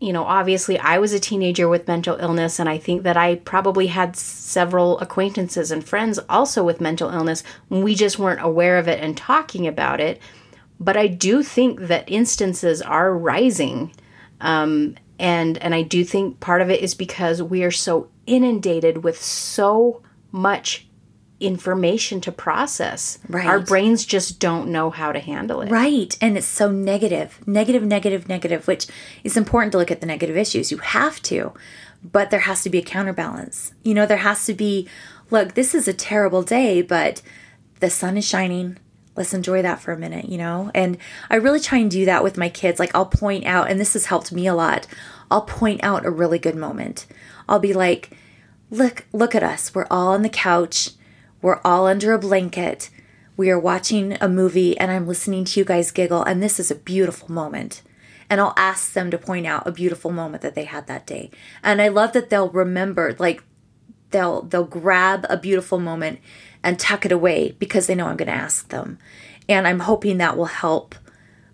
[0.00, 3.36] you know obviously i was a teenager with mental illness and i think that i
[3.36, 8.88] probably had several acquaintances and friends also with mental illness we just weren't aware of
[8.88, 10.20] it and talking about it
[10.80, 13.92] but I do think that instances are rising,
[14.40, 19.04] um, and and I do think part of it is because we are so inundated
[19.04, 20.02] with so
[20.32, 20.86] much
[21.40, 23.18] information to process.
[23.28, 23.46] Right.
[23.46, 25.70] Our brains just don't know how to handle it.
[25.70, 26.16] Right.
[26.20, 28.86] And it's so negative, negative, negative, negative, which
[29.24, 30.70] is important to look at the negative issues.
[30.70, 31.52] You have to,
[32.02, 33.74] but there has to be a counterbalance.
[33.82, 34.88] You know, there has to be,
[35.30, 37.20] look, this is a terrible day, but
[37.80, 38.78] the sun is shining.
[39.16, 40.70] Let's enjoy that for a minute, you know?
[40.74, 40.98] And
[41.30, 42.80] I really try and do that with my kids.
[42.80, 44.86] Like, I'll point out, and this has helped me a lot,
[45.30, 47.06] I'll point out a really good moment.
[47.48, 48.16] I'll be like,
[48.70, 49.74] look, look at us.
[49.74, 50.90] We're all on the couch.
[51.40, 52.90] We're all under a blanket.
[53.36, 56.70] We are watching a movie and I'm listening to you guys giggle, and this is
[56.70, 57.82] a beautiful moment.
[58.30, 61.30] And I'll ask them to point out a beautiful moment that they had that day.
[61.62, 63.42] And I love that they'll remember, like
[64.10, 66.20] they'll they'll grab a beautiful moment
[66.64, 68.98] and tuck it away because they know I'm going to ask them.
[69.48, 70.96] And I'm hoping that will help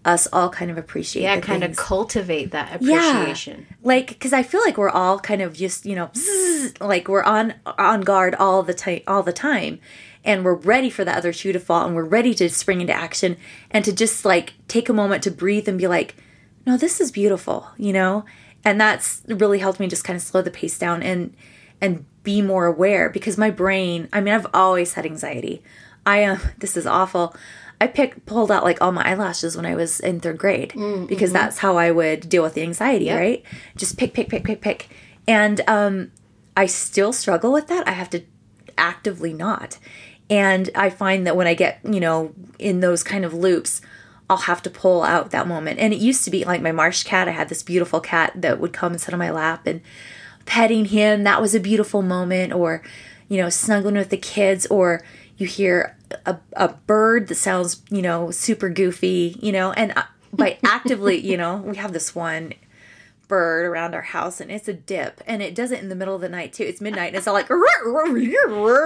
[0.02, 3.76] us all kind of appreciate Yeah, kind of cultivate that appreciation Yeah.
[3.82, 7.22] like because I feel like we're all kind of just you know zzz, like we're
[7.22, 9.78] on on guard all the time all the time
[10.24, 12.94] and we're ready for the other shoe to fall and we're ready to spring into
[12.94, 13.36] action
[13.70, 16.14] and to just like take a moment to breathe and be like
[16.64, 18.24] no this is beautiful you know
[18.64, 21.34] and that's really helped me just kind of slow the pace down and
[21.78, 25.62] and be more aware because my brain i mean i've always had anxiety.
[26.06, 27.34] I am um, this is awful.
[27.80, 31.06] I picked pulled out like all my eyelashes when i was in third grade mm,
[31.06, 31.38] because mm-hmm.
[31.38, 33.42] that's how i would deal with the anxiety right?
[33.76, 34.88] Just pick pick pick pick pick.
[35.26, 36.12] And um
[36.56, 37.88] i still struggle with that.
[37.88, 38.22] I have to
[38.76, 39.78] actively not.
[40.28, 43.80] And i find that when i get you know in those kind of loops
[44.30, 45.80] I'll have to pull out that moment.
[45.80, 47.26] And it used to be like my marsh cat.
[47.26, 49.80] I had this beautiful cat that would come and sit on my lap and
[50.46, 51.24] petting him.
[51.24, 52.52] That was a beautiful moment.
[52.52, 52.82] Or,
[53.28, 54.66] you know, snuggling with the kids.
[54.66, 55.02] Or
[55.36, 60.04] you hear a, a bird that sounds, you know, super goofy, you know, and uh,
[60.32, 62.54] by actively, you know, we have this one
[63.30, 66.14] bird around our house and it's a dip and it does it in the middle
[66.14, 66.64] of the night too.
[66.64, 67.48] It's midnight and it's all like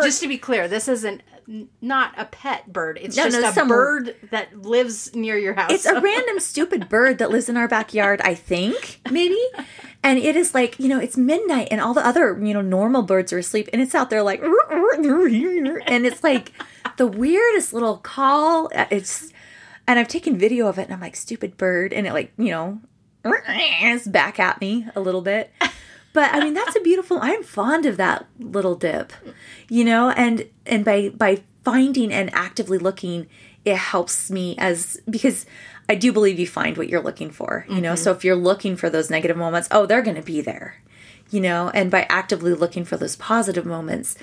[0.05, 1.23] Just to be clear, this isn't
[1.83, 2.99] not a pet bird.
[3.03, 5.73] It's No, just no, a some- bird that lives near your house.
[5.73, 9.41] It's a random stupid bird that lives in our backyard, I think, maybe.
[10.03, 13.03] And it is like, you know, it's midnight and all the other, you know, normal
[13.03, 16.53] birds are asleep and it's out there like and it's like
[16.97, 18.71] the weirdest little call.
[18.91, 19.33] It's
[19.87, 22.51] and I've taken video of it and I'm like, stupid bird, and it like, you
[22.51, 22.81] know,
[24.07, 25.51] back at me a little bit.
[26.13, 29.13] But I mean, that's a beautiful I'm fond of that little dip.
[29.69, 33.27] You know, and and by by finding and actively looking,
[33.65, 35.47] it helps me as because
[35.89, 37.95] I do believe you find what you're looking for, you know.
[37.95, 40.81] So if you're looking for those negative moments, oh, they're going to be there.
[41.31, 44.17] You know, and by actively looking for those positive moments,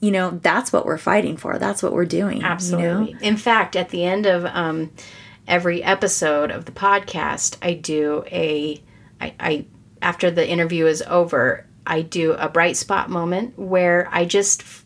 [0.00, 1.58] you know, that's what we're fighting for.
[1.58, 2.42] That's what we're doing.
[2.42, 3.12] Absolutely.
[3.12, 3.20] You know?
[3.20, 4.90] In fact, at the end of um,
[5.46, 8.82] every episode of the podcast, I do a,
[9.20, 9.66] I, I,
[10.02, 14.84] after the interview is over, I do a bright spot moment where I just f-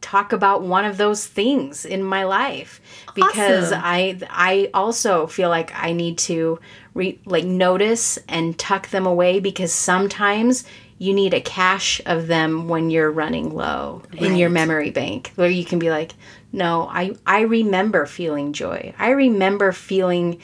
[0.00, 2.80] talk about one of those things in my life
[3.14, 3.80] because Awesome.
[3.84, 6.58] I, I also feel like I need to
[6.94, 10.64] re, like notice and tuck them away because sometimes
[10.98, 15.50] you need a cache of them when you're running low in your memory bank where
[15.50, 16.14] you can be like
[16.52, 18.94] no i i remember feeling joy.
[18.98, 20.40] I remember feeling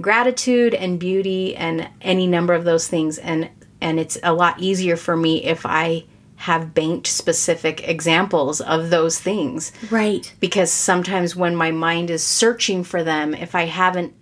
[0.00, 3.18] gratitude and beauty and any number of those things.
[3.18, 3.48] And
[3.80, 6.04] and it's a lot easier for me if i
[6.36, 9.72] have banked specific examples of those things.
[9.90, 10.34] Right.
[10.40, 14.12] because sometimes when my mind is searching for them if i haven't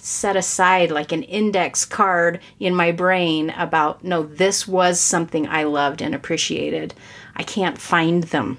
[0.00, 5.62] set aside like an index card in my brain about no this was something i
[5.62, 6.92] loved and appreciated
[7.36, 8.58] i can't find them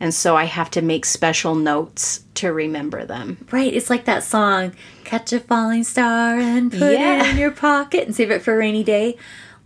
[0.00, 3.72] and so i have to make special notes to remember them Right.
[3.72, 4.72] It's like that song,
[5.04, 7.22] Catch a Falling Star and put Yeah.
[7.24, 9.16] it in your pocket and save it for a rainy day.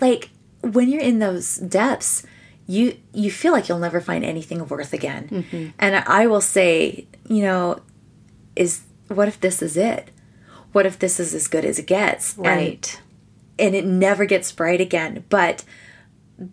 [0.00, 0.30] Like
[0.62, 2.24] when you're in those depths,
[2.68, 5.28] you you feel like you'll never find anything of worth again.
[5.30, 5.68] Mm-hmm.
[5.80, 7.80] And I will say, you know,
[8.54, 10.10] is what if this is it?
[10.70, 12.36] What if this is as good as it gets?
[12.36, 13.00] And- right
[13.58, 15.24] and it never gets bright again.
[15.28, 15.64] But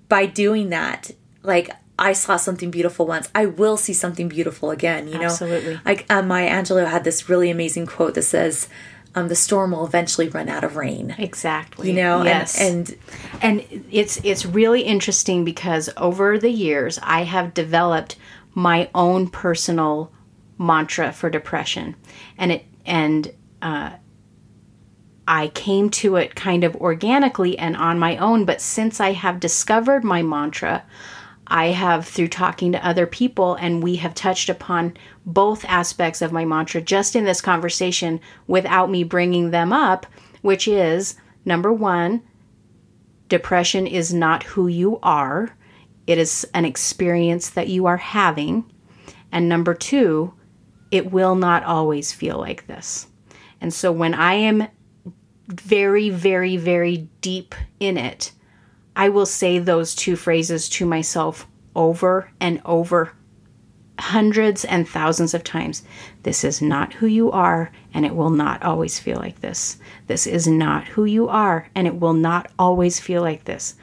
[0.09, 1.11] by doing that,
[1.43, 1.69] like
[1.99, 5.07] I saw something beautiful once, I will see something beautiful again.
[5.07, 5.79] You know, Absolutely.
[5.85, 8.69] Like Maya Angelou had this really amazing quote that says,
[9.15, 12.95] um, "The storm will eventually run out of rain." exactly You know, yes and,
[13.41, 18.15] and and it's it's really interesting because over the years I have developed
[18.53, 20.11] my own personal
[20.57, 21.95] mantra for depression,
[22.37, 23.91] and it and uh,
[25.27, 28.45] I came to it kind of organically and on my own.
[28.45, 30.83] But since I have discovered my mantra,
[31.47, 36.31] I have through talking to other people, and we have touched upon both aspects of
[36.31, 40.05] my mantra just in this conversation without me bringing them up,
[40.41, 42.21] which is number one,
[43.29, 45.55] depression is not who you are,
[46.05, 48.71] it is an experience that you are having.
[49.31, 50.33] And number two,
[50.89, 53.07] it will not always feel like this.
[53.59, 54.67] And so when I am
[55.47, 58.31] very, very, very deep in it,
[58.97, 63.13] I will say those two phrases to myself over and over
[63.99, 65.83] hundreds and thousands of times.
[66.23, 69.77] This is not who you are, and it will not always feel like this.
[70.07, 73.75] This is not who you are, and it will not always feel like this.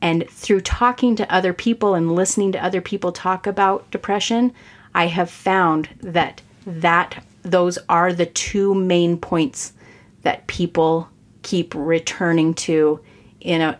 [0.00, 4.50] And through talking to other people and listening to other people talk about depression,
[4.94, 9.74] I have found that that those are the two main points
[10.22, 11.10] that people
[11.42, 13.00] keep returning to
[13.40, 13.78] in a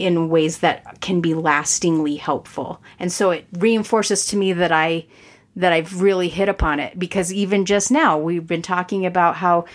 [0.00, 2.80] in ways that can be lastingly helpful.
[2.98, 5.06] And so it reinforces to me that I
[5.56, 9.66] that I've really hit upon it because even just now we've been talking about how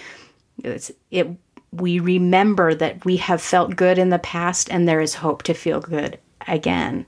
[0.63, 1.29] it's it
[1.71, 5.53] we remember that we have felt good in the past and there is hope to
[5.53, 6.17] feel good
[6.47, 7.05] again.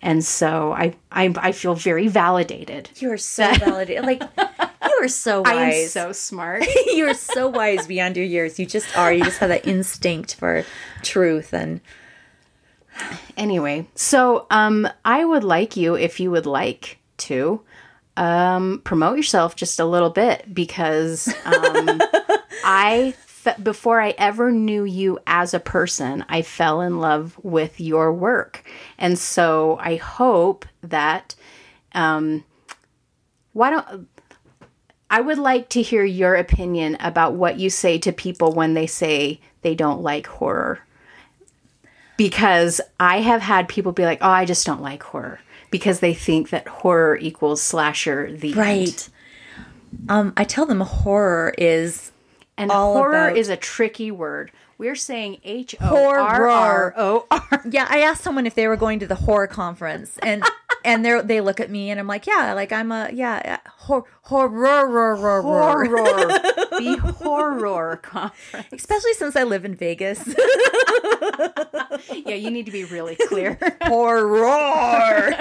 [0.00, 2.88] And so I I, I feel very validated.
[2.96, 4.04] you are so validated.
[4.04, 5.48] Like you are so wise.
[5.56, 6.64] I am so smart.
[6.86, 8.60] you are so wise beyond your years.
[8.60, 9.12] You just are.
[9.12, 10.64] You just have that instinct for
[11.02, 11.80] truth and
[13.40, 17.62] anyway, so um, I would like you, if you would like to,
[18.16, 22.00] um, promote yourself just a little bit because um,
[22.64, 27.80] I, fe- before I ever knew you as a person, I fell in love with
[27.80, 28.62] your work,
[28.98, 31.34] and so I hope that,
[31.94, 32.44] um,
[33.52, 34.08] why don't.
[35.12, 38.86] I would like to hear your opinion about what you say to people when they
[38.86, 40.82] say they don't like horror
[42.20, 45.40] because I have had people be like, "Oh, I just don't like horror,"
[45.70, 48.30] because they think that horror equals slasher.
[48.30, 48.56] The end.
[48.58, 49.08] right.
[50.10, 52.12] Um, I tell them horror is
[52.58, 54.50] and horror about- is a tricky word.
[54.76, 57.62] We're saying H O R R O R.
[57.70, 60.44] Yeah, I asked someone if they were going to the horror conference, and
[60.84, 64.04] and they they look at me, and I'm like, yeah, like I'm a yeah hor-
[64.22, 68.66] horror horror Horror, the horror conference.
[68.72, 70.26] especially since I live in Vegas.
[72.26, 73.58] Yeah, you need to be really clear.
[73.82, 75.32] horror.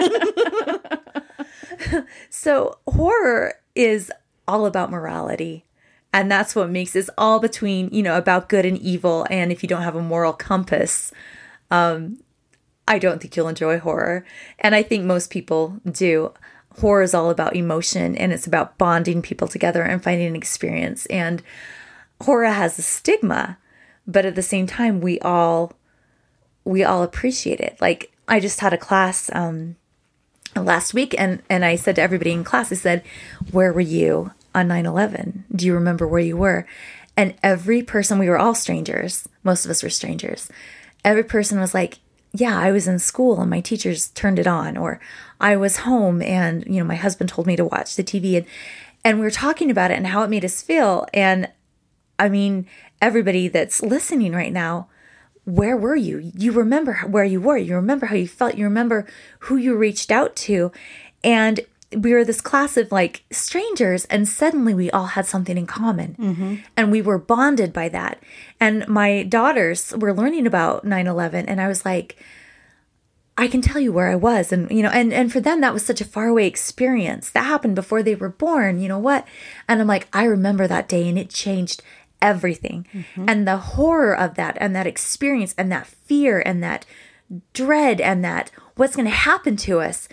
[2.29, 4.11] so horror is
[4.47, 5.65] all about morality.
[6.11, 9.27] And that's what makes this all between, you know, about good and evil.
[9.29, 11.11] And if you don't have a moral compass,
[11.69, 12.19] um,
[12.89, 14.25] I don't think you'll enjoy horror.
[14.57, 16.33] And I think most people do.
[16.79, 21.05] Horror is all about emotion and it's about bonding people together and finding an experience.
[21.05, 21.43] And
[22.21, 23.59] horror has a stigma,
[24.07, 25.73] but at the same time, we all
[26.65, 27.77] we all appreciate it.
[27.79, 29.75] Like I just had a class um
[30.55, 33.03] last week and and I said to everybody in class I said,
[33.51, 35.43] "Where were you on 9/11?
[35.55, 36.65] Do you remember where you were?"
[37.15, 39.27] And every person we were all strangers.
[39.43, 40.49] Most of us were strangers.
[41.03, 41.99] Every person was like,
[42.33, 44.99] "Yeah, I was in school and my teachers turned it on," or
[45.39, 48.45] "I was home and, you know, my husband told me to watch the TV." And
[49.03, 51.47] and we were talking about it and how it made us feel and
[52.19, 52.67] I mean,
[53.01, 54.89] everybody that's listening right now,
[55.45, 56.31] where were you?
[56.35, 57.57] You remember where you were.
[57.57, 58.55] You remember how you felt.
[58.55, 59.07] You remember
[59.39, 60.71] who you reached out to.
[61.23, 61.61] And
[61.95, 66.15] we were this class of like strangers, and suddenly we all had something in common.
[66.19, 66.55] Mm-hmm.
[66.77, 68.21] And we were bonded by that.
[68.59, 72.23] And my daughters were learning about 9 11, and I was like,
[73.39, 74.51] I can tell you where I was.
[74.51, 77.29] And, you know, and, and for them, that was such a faraway experience.
[77.29, 78.81] That happened before they were born.
[78.81, 79.25] You know what?
[79.65, 81.81] And I'm like, I remember that day and it changed
[82.21, 82.85] everything.
[82.93, 83.25] Mm-hmm.
[83.29, 86.85] And the horror of that and that experience and that fear and that
[87.53, 90.09] dread and that what's going to happen to us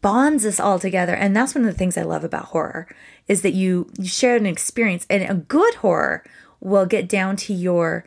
[0.00, 1.14] bonds us all together.
[1.14, 2.88] And that's one of the things I love about horror
[3.26, 6.24] is that you, you share an experience and a good horror
[6.60, 8.04] will get down to your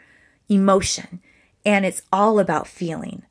[0.50, 1.22] emotion
[1.66, 3.24] and it's all about feeling.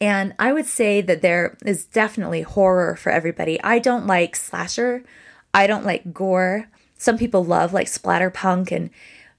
[0.00, 3.60] And I would say that there is definitely horror for everybody.
[3.62, 5.04] I don't like slasher.
[5.54, 6.68] I don't like gore.
[6.96, 8.90] Some people love like splatterpunk and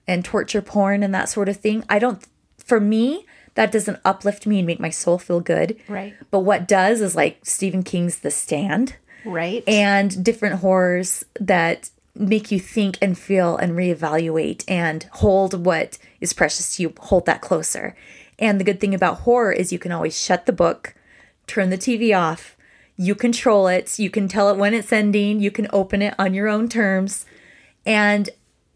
[0.06, 1.84] and torture porn and that sort of thing.
[1.90, 2.26] I don't
[2.58, 3.26] for me
[3.56, 5.80] that doesn't uplift me and make my soul feel good.
[5.88, 6.16] Right.
[6.32, 8.96] But what does is like Stephen King's The Stand.
[9.26, 9.64] Right.
[9.68, 16.34] And different horrors that make you think and feel and reevaluate and hold what is
[16.34, 17.96] precious to you, hold that closer.
[18.38, 20.96] And the good thing about horror is you can always shut the book,
[21.48, 22.56] turn the TV off,
[22.96, 26.34] you control it, you can tell it when it's ending, you can open it on
[26.34, 27.26] your own terms,
[27.86, 28.30] and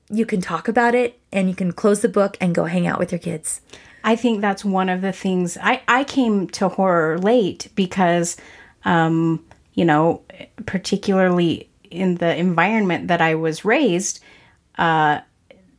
[0.09, 2.99] you can talk about it and you can close the book and go hang out
[2.99, 3.61] with your kids.
[4.03, 8.37] I think that's one of the things I, I came to horror late because,
[8.85, 9.43] um,
[9.73, 10.21] you know,
[10.65, 14.21] particularly in the environment that I was raised,
[14.77, 15.21] uh,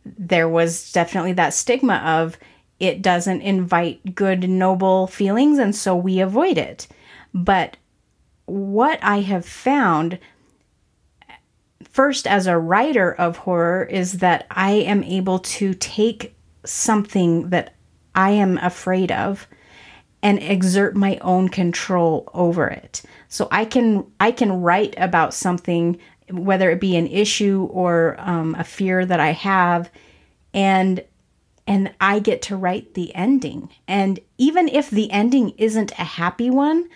[0.04, 2.36] there was definitely that stigma of
[2.80, 6.86] it doesn't invite good, noble feelings, and so we avoid it.
[7.34, 7.76] But
[8.46, 10.18] what I have found,
[11.82, 17.74] first as a writer of horror, is that I am able to take something that
[18.18, 19.46] I am afraid of
[20.24, 23.02] and exert my own control over it.
[23.28, 25.98] So I can I can write about something,
[26.28, 29.88] whether it be an issue or um, a fear that I have,
[30.52, 31.04] and
[31.64, 33.68] and I get to write the ending.
[33.86, 36.88] And even if the ending isn't a happy one,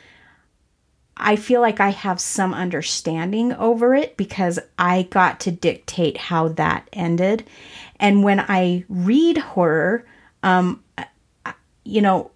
[1.16, 6.48] I feel like I have some understanding over it because I got to dictate how
[6.48, 7.46] that ended.
[8.00, 10.04] And when I read horror,
[10.42, 10.82] um,
[11.84, 12.30] you know,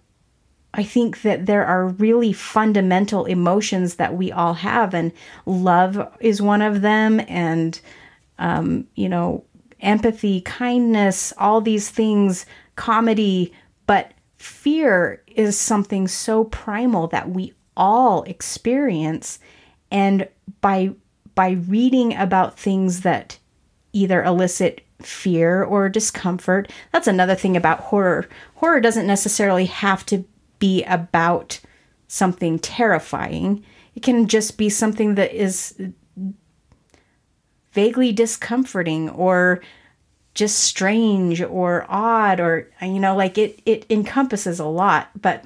[0.73, 5.11] I think that there are really fundamental emotions that we all have, and
[5.45, 7.79] love is one of them, and,
[8.37, 9.43] um, you know,
[9.79, 12.45] empathy, kindness, all these things,
[12.75, 13.53] comedy,
[13.85, 19.39] but fear is something so primal that we all experience
[19.91, 20.27] and
[20.61, 20.91] by
[21.35, 23.37] by reading about things that
[23.93, 26.71] either elicit fear or discomfort.
[26.91, 28.27] That's another thing about horror.
[28.55, 30.25] Horror doesn't necessarily have to
[30.59, 31.59] be about
[32.07, 33.63] something terrifying.
[33.95, 35.79] It can just be something that is
[37.73, 39.61] vaguely discomforting or
[40.33, 45.09] just strange or odd or you know like it it encompasses a lot.
[45.19, 45.45] But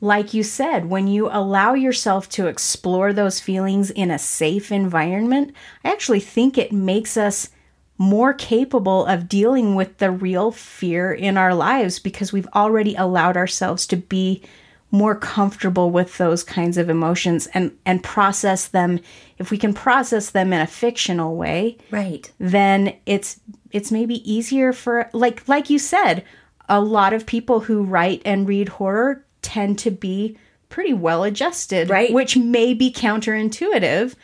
[0.00, 5.50] like you said when you allow yourself to explore those feelings in a safe environment
[5.82, 7.48] i actually think it makes us
[7.96, 13.36] more capable of dealing with the real fear in our lives because we've already allowed
[13.36, 14.42] ourselves to be
[14.90, 19.00] more comfortable with those kinds of emotions and and process them.
[19.38, 22.30] If we can process them in a fictional way right.
[22.38, 23.40] then it's
[23.72, 26.24] it's maybe easier for like like you said
[26.68, 30.38] a lot of people who write and read horror tend to be
[30.68, 32.12] pretty well adjusted right.
[32.12, 34.14] which may be counterintuitive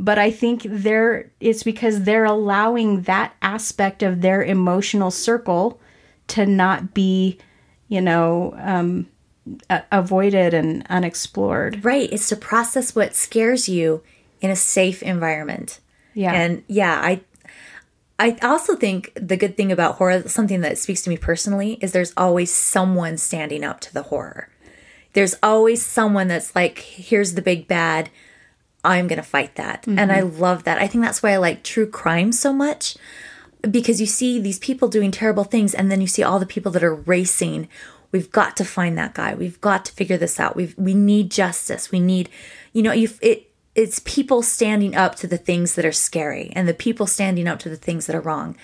[0.00, 5.80] but i think they're it's because they're allowing that aspect of their emotional circle
[6.26, 7.38] to not be
[7.88, 9.06] you know um
[9.68, 11.84] uh, avoided and unexplored.
[11.84, 12.12] Right.
[12.12, 14.02] It's to process what scares you
[14.40, 15.80] in a safe environment.
[16.14, 16.32] Yeah.
[16.32, 17.22] And yeah, I
[18.18, 21.92] I also think the good thing about horror, something that speaks to me personally, is
[21.92, 24.50] there's always someone standing up to the horror.
[25.14, 28.10] There's always someone that's like, here's the big bad.
[28.84, 29.82] I'm going to fight that.
[29.82, 29.98] Mm-hmm.
[29.98, 30.78] And I love that.
[30.78, 32.96] I think that's why I like true crime so much
[33.70, 36.72] because you see these people doing terrible things and then you see all the people
[36.72, 37.68] that are racing
[38.12, 39.34] We've got to find that guy.
[39.34, 40.56] We've got to figure this out.
[40.56, 41.92] We we need justice.
[41.92, 42.28] We need,
[42.72, 46.66] you know, you it it's people standing up to the things that are scary and
[46.66, 48.56] the people standing up to the things that are wrong.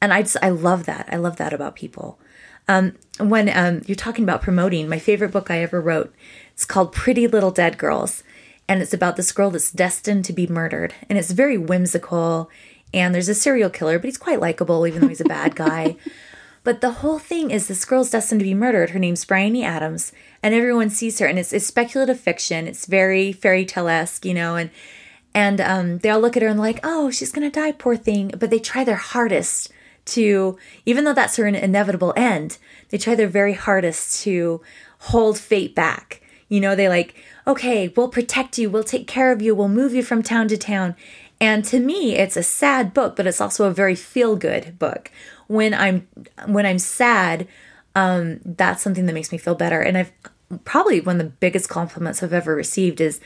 [0.00, 1.08] And I just I love that.
[1.10, 2.18] I love that about people.
[2.66, 6.14] Um, when um, you're talking about promoting, my favorite book I ever wrote,
[6.54, 8.24] it's called Pretty Little Dead Girls,
[8.68, 12.50] and it's about this girl that's destined to be murdered, and it's very whimsical.
[12.92, 15.96] And there's a serial killer, but he's quite likable, even though he's a bad guy.
[16.64, 18.90] But the whole thing is this girl's destined to be murdered.
[18.90, 20.12] Her name's Bryony Adams,
[20.42, 22.66] and everyone sees her, and it's, it's speculative fiction.
[22.66, 24.70] It's very fairy tale esque, you know, and
[25.34, 28.32] and um, they all look at her and like, oh, she's gonna die, poor thing.
[28.38, 29.70] But they try their hardest
[30.06, 32.58] to, even though that's her inevitable end,
[32.88, 34.62] they try their very hardest to
[35.00, 36.22] hold fate back.
[36.54, 37.16] You know, they like,
[37.48, 40.56] okay, we'll protect you, we'll take care of you, we'll move you from town to
[40.56, 40.94] town.
[41.40, 45.10] And to me, it's a sad book, but it's also a very feel good book.
[45.48, 46.06] When I'm
[46.46, 47.48] when I'm sad,
[47.96, 49.80] um, that's something that makes me feel better.
[49.80, 50.12] And I've
[50.64, 53.20] probably one of the biggest compliments I've ever received is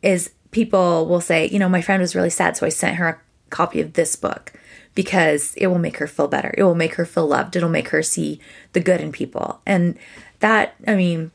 [0.00, 3.08] is people will say, you know, my friend was really sad, so I sent her
[3.08, 3.18] a
[3.50, 4.52] copy of this book
[4.94, 6.54] because it will make her feel better.
[6.56, 7.56] It will make her feel loved.
[7.56, 8.38] It'll make her see
[8.74, 9.60] the good in people.
[9.66, 9.98] And
[10.38, 11.32] that, I mean,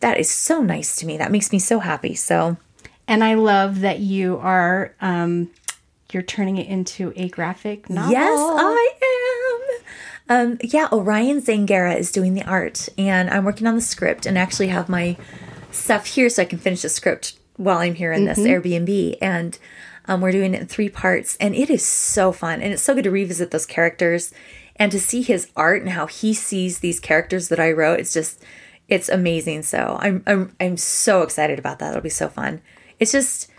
[0.00, 1.16] that is so nice to me.
[1.16, 2.14] That makes me so happy.
[2.14, 2.56] So,
[3.08, 5.50] and I love that you are um
[6.12, 8.12] you're turning it into a graphic novel.
[8.12, 9.46] Yes, I am.
[10.28, 14.36] Um, yeah, Orion Zangara is doing the art, and I'm working on the script, and
[14.36, 15.16] actually have my
[15.70, 18.48] stuff here so I can finish the script while I'm here in this mm-hmm.
[18.48, 19.18] Airbnb.
[19.20, 19.58] And
[20.06, 22.60] um, we're doing it in three parts, and it is so fun.
[22.60, 24.32] And it's so good to revisit those characters
[24.76, 28.00] and to see his art and how he sees these characters that I wrote.
[28.00, 28.42] It's just,
[28.88, 29.62] it's amazing.
[29.62, 31.90] So I'm, I'm, I'm so excited about that.
[31.90, 32.60] It'll be so fun.
[32.98, 33.50] It's just,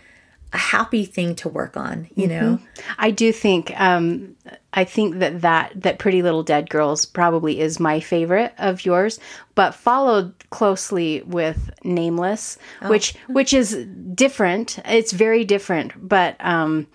[0.52, 2.92] a happy thing to work on you know mm-hmm.
[2.98, 4.34] i do think um
[4.72, 9.20] i think that that that pretty little dead girls probably is my favorite of yours
[9.54, 12.88] but followed closely with nameless oh.
[12.88, 13.74] which which is
[14.14, 16.86] different it's very different but um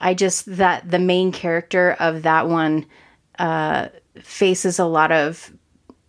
[0.00, 2.84] i just that the main character of that one
[3.38, 3.88] uh
[4.20, 5.52] faces a lot of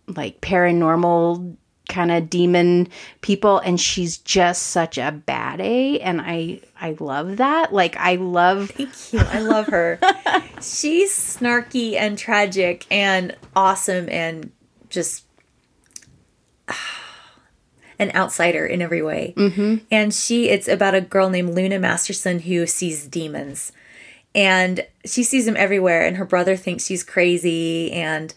[0.08, 1.56] like paranormal
[1.90, 2.88] kind of demon
[3.20, 7.74] people and she's just such a bad A and I I love that.
[7.74, 9.18] Like I love Thank you.
[9.18, 9.98] I love her.
[10.62, 14.50] she's snarky and tragic and awesome and
[14.88, 15.24] just
[17.98, 19.34] an outsider in every way.
[19.36, 19.84] Mm-hmm.
[19.90, 23.72] And she it's about a girl named Luna Masterson who sees demons.
[24.34, 28.32] And she sees them everywhere and her brother thinks she's crazy and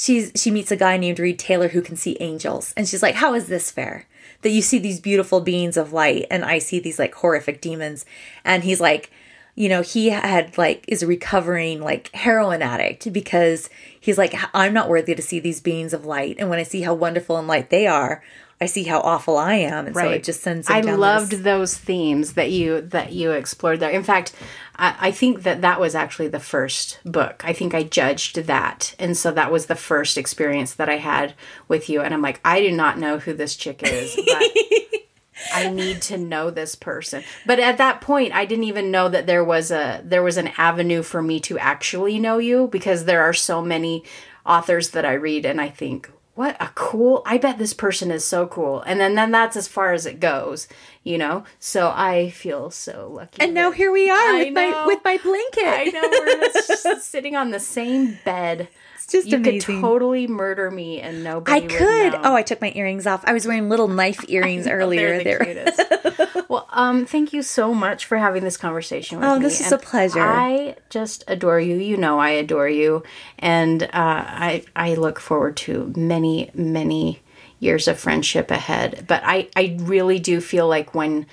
[0.00, 3.16] she's she meets a guy named Reed Taylor who can see angels, and she's like,
[3.16, 4.06] "How is this fair?
[4.40, 8.06] That you see these beautiful beings of light, and I see these like horrific demons?"
[8.42, 9.10] And he's like,
[9.54, 13.68] you know, he had like is a recovering like heroin addict because
[14.00, 16.80] he's like, I'm not worthy to see these beings of light, and when I see
[16.80, 18.22] how wonderful and light they are,
[18.58, 20.04] I see how awful I am, and right.
[20.04, 20.70] so it just sends.
[20.70, 21.40] I loved this.
[21.40, 23.90] those themes that you that you explored there.
[23.90, 24.34] In fact,
[24.80, 27.42] I, I, think that that was actually the first book.
[27.44, 31.34] I think I judged that, and so that was the first experience that I had
[31.68, 32.00] with you.
[32.00, 34.42] And I'm like, I do not know who this chick is, but
[35.54, 37.22] I need to know this person.
[37.44, 40.50] But at that point, I didn't even know that there was a there was an
[40.56, 44.02] avenue for me to actually know you because there are so many
[44.46, 48.24] authors that I read, and I think, what a cool i bet this person is
[48.24, 50.68] so cool and then then that's as far as it goes
[51.02, 54.70] you know so i feel so lucky and now here we are I with know,
[54.70, 58.68] my with my blanket i know we're just sitting on the same bed
[59.02, 59.60] it's just you amazing.
[59.60, 61.64] could totally murder me and nobody.
[61.64, 62.14] I could.
[62.22, 63.24] Oh, I took my earrings off.
[63.24, 65.16] I was wearing little knife earrings earlier.
[65.18, 66.28] The there.
[66.50, 69.36] well, um, thank you so much for having this conversation with oh, me.
[69.36, 70.20] Oh, this is and a pleasure.
[70.20, 71.76] I just adore you.
[71.76, 73.04] You know, I adore you,
[73.38, 77.22] and uh, I I look forward to many many
[77.60, 79.04] years of friendship ahead.
[79.06, 81.26] But I I really do feel like when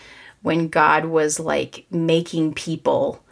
[0.44, 3.24] when God was like making people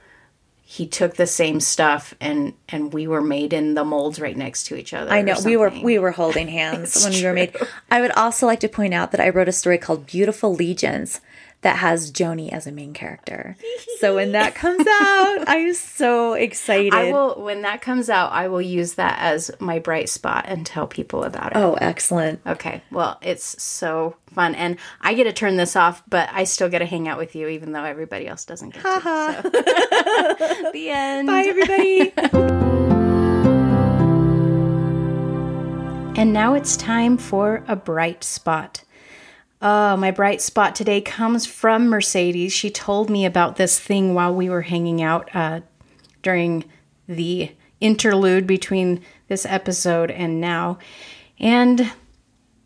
[0.68, 4.64] he took the same stuff and and we were made in the molds right next
[4.64, 5.12] to each other.
[5.12, 7.22] I know we were we were holding hands when true.
[7.22, 7.56] we were made.
[7.92, 11.22] I would also like to point out that I wrote a story called Beautiful Legions
[11.66, 13.58] that has Joni as a main character.
[14.00, 16.94] so when that comes out, I'm so excited.
[16.94, 20.64] I will when that comes out, I will use that as my bright spot and
[20.64, 21.58] tell people about it.
[21.58, 22.40] Oh, excellent.
[22.46, 22.84] Okay.
[22.92, 26.80] Well, it's so fun and I get to turn this off, but I still get
[26.80, 29.02] to hang out with you even though everybody else doesn't get to.
[29.02, 29.50] So.
[30.72, 31.26] the end.
[31.26, 32.14] Bye everybody.
[36.16, 38.84] and now it's time for a bright spot.
[39.62, 42.52] Oh, my bright spot today comes from Mercedes.
[42.52, 45.62] She told me about this thing while we were hanging out uh,
[46.22, 46.66] during
[47.08, 50.78] the interlude between this episode and now.
[51.40, 51.92] And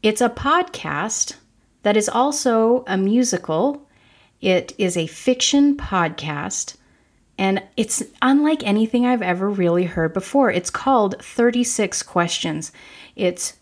[0.02, 1.36] it's a podcast
[1.84, 3.88] that is also a musical.
[4.42, 6.76] It is a fiction podcast,
[7.38, 10.52] and it's unlike anything I've ever really heard before.
[10.52, 12.72] It's called 36 Questions.
[13.16, 13.59] It's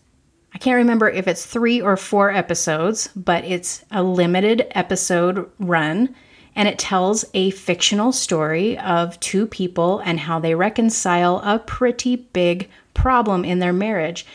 [0.54, 6.14] I can't remember if it's three or four episodes, but it's a limited episode run
[6.58, 12.16] and it tells a fictional story of two people and how they reconcile a pretty
[12.16, 14.26] big problem in their marriage.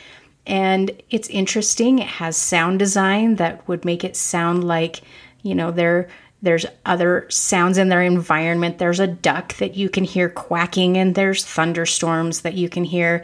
[0.48, 1.99] And it's interesting.
[1.99, 5.02] It has sound design that would make it sound like,
[5.41, 6.07] you know, they're
[6.41, 8.77] there's other sounds in their environment.
[8.77, 13.23] There's a duck that you can hear quacking, and there's thunderstorms that you can hear.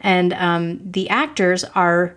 [0.00, 2.16] And um, the actors are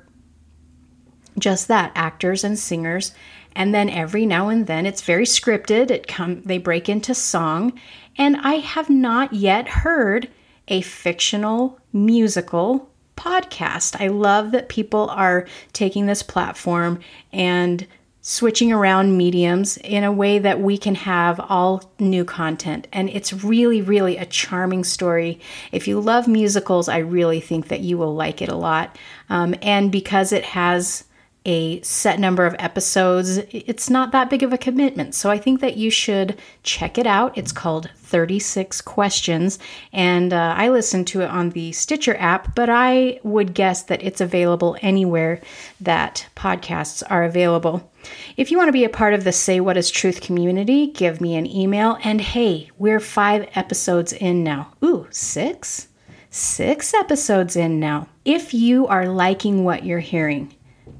[1.37, 3.13] just that actors and singers.
[3.55, 5.89] And then every now and then it's very scripted.
[5.89, 7.79] It come they break into song.
[8.17, 10.29] And I have not yet heard
[10.67, 13.99] a fictional musical podcast.
[13.99, 16.99] I love that people are taking this platform
[17.31, 17.87] and
[18.21, 22.87] switching around mediums in a way that we can have all new content.
[22.91, 25.39] And it's really, really a charming story.
[25.71, 28.97] If you love musicals, I really think that you will like it a lot.
[29.29, 31.03] Um, and because it has
[31.45, 35.13] a set number of episodes, it's not that big of a commitment.
[35.13, 37.37] So I think that you should check it out.
[37.37, 39.59] It's called 36 Questions,
[39.93, 44.03] and uh, I listened to it on the Stitcher app, but I would guess that
[44.03, 45.41] it's available anywhere
[45.81, 47.91] that podcasts are available.
[48.37, 51.21] If you want to be a part of the Say What is Truth community, give
[51.21, 51.97] me an email.
[52.03, 54.73] And hey, we're five episodes in now.
[54.83, 55.87] Ooh, six?
[56.29, 58.07] Six episodes in now.
[58.25, 60.53] If you are liking what you're hearing,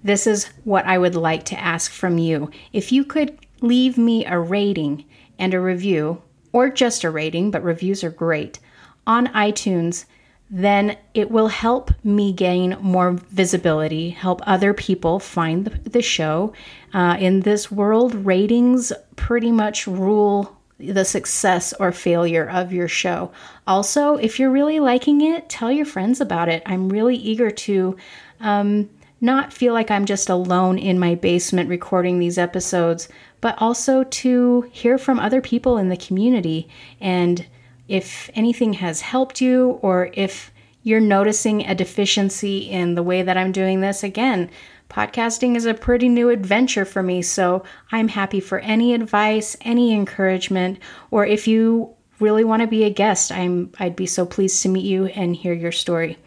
[0.05, 2.51] this is what I would like to ask from you.
[2.71, 5.03] If you could leave me a rating
[5.39, 6.21] and a review,
[6.53, 8.59] or just a rating, but reviews are great,
[9.07, 10.05] on iTunes,
[10.49, 16.53] then it will help me gain more visibility, help other people find the, show.
[16.93, 23.31] Uh, in this world, ratings pretty much rule the success or failure of your show.
[23.65, 26.61] Also, if you're really liking it, tell your friends about it.
[26.67, 27.97] I'm really eager to
[28.39, 28.89] um,
[29.21, 33.07] not feel like I'm just alone in my basement recording these episodes,
[33.41, 36.67] but also to hear from other people in the community.
[36.99, 37.45] And
[37.87, 40.51] if anything has helped you, or if
[40.83, 44.49] you're noticing a deficiency in the way that I'm doing this, again,
[44.89, 47.21] podcasting is a pretty new adventure for me.
[47.21, 50.79] So I'm happy for any advice, any encouragement,
[51.09, 54.69] or if you really want to be a guest, I'm I'd be so pleased to
[54.69, 56.17] meet you and hear your story.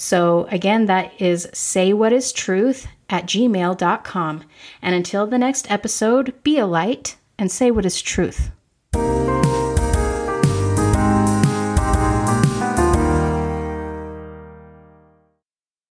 [0.00, 4.44] So again, that is say what is truth at gmail.com.
[4.80, 8.52] And until the next episode, be a light and say what is truth.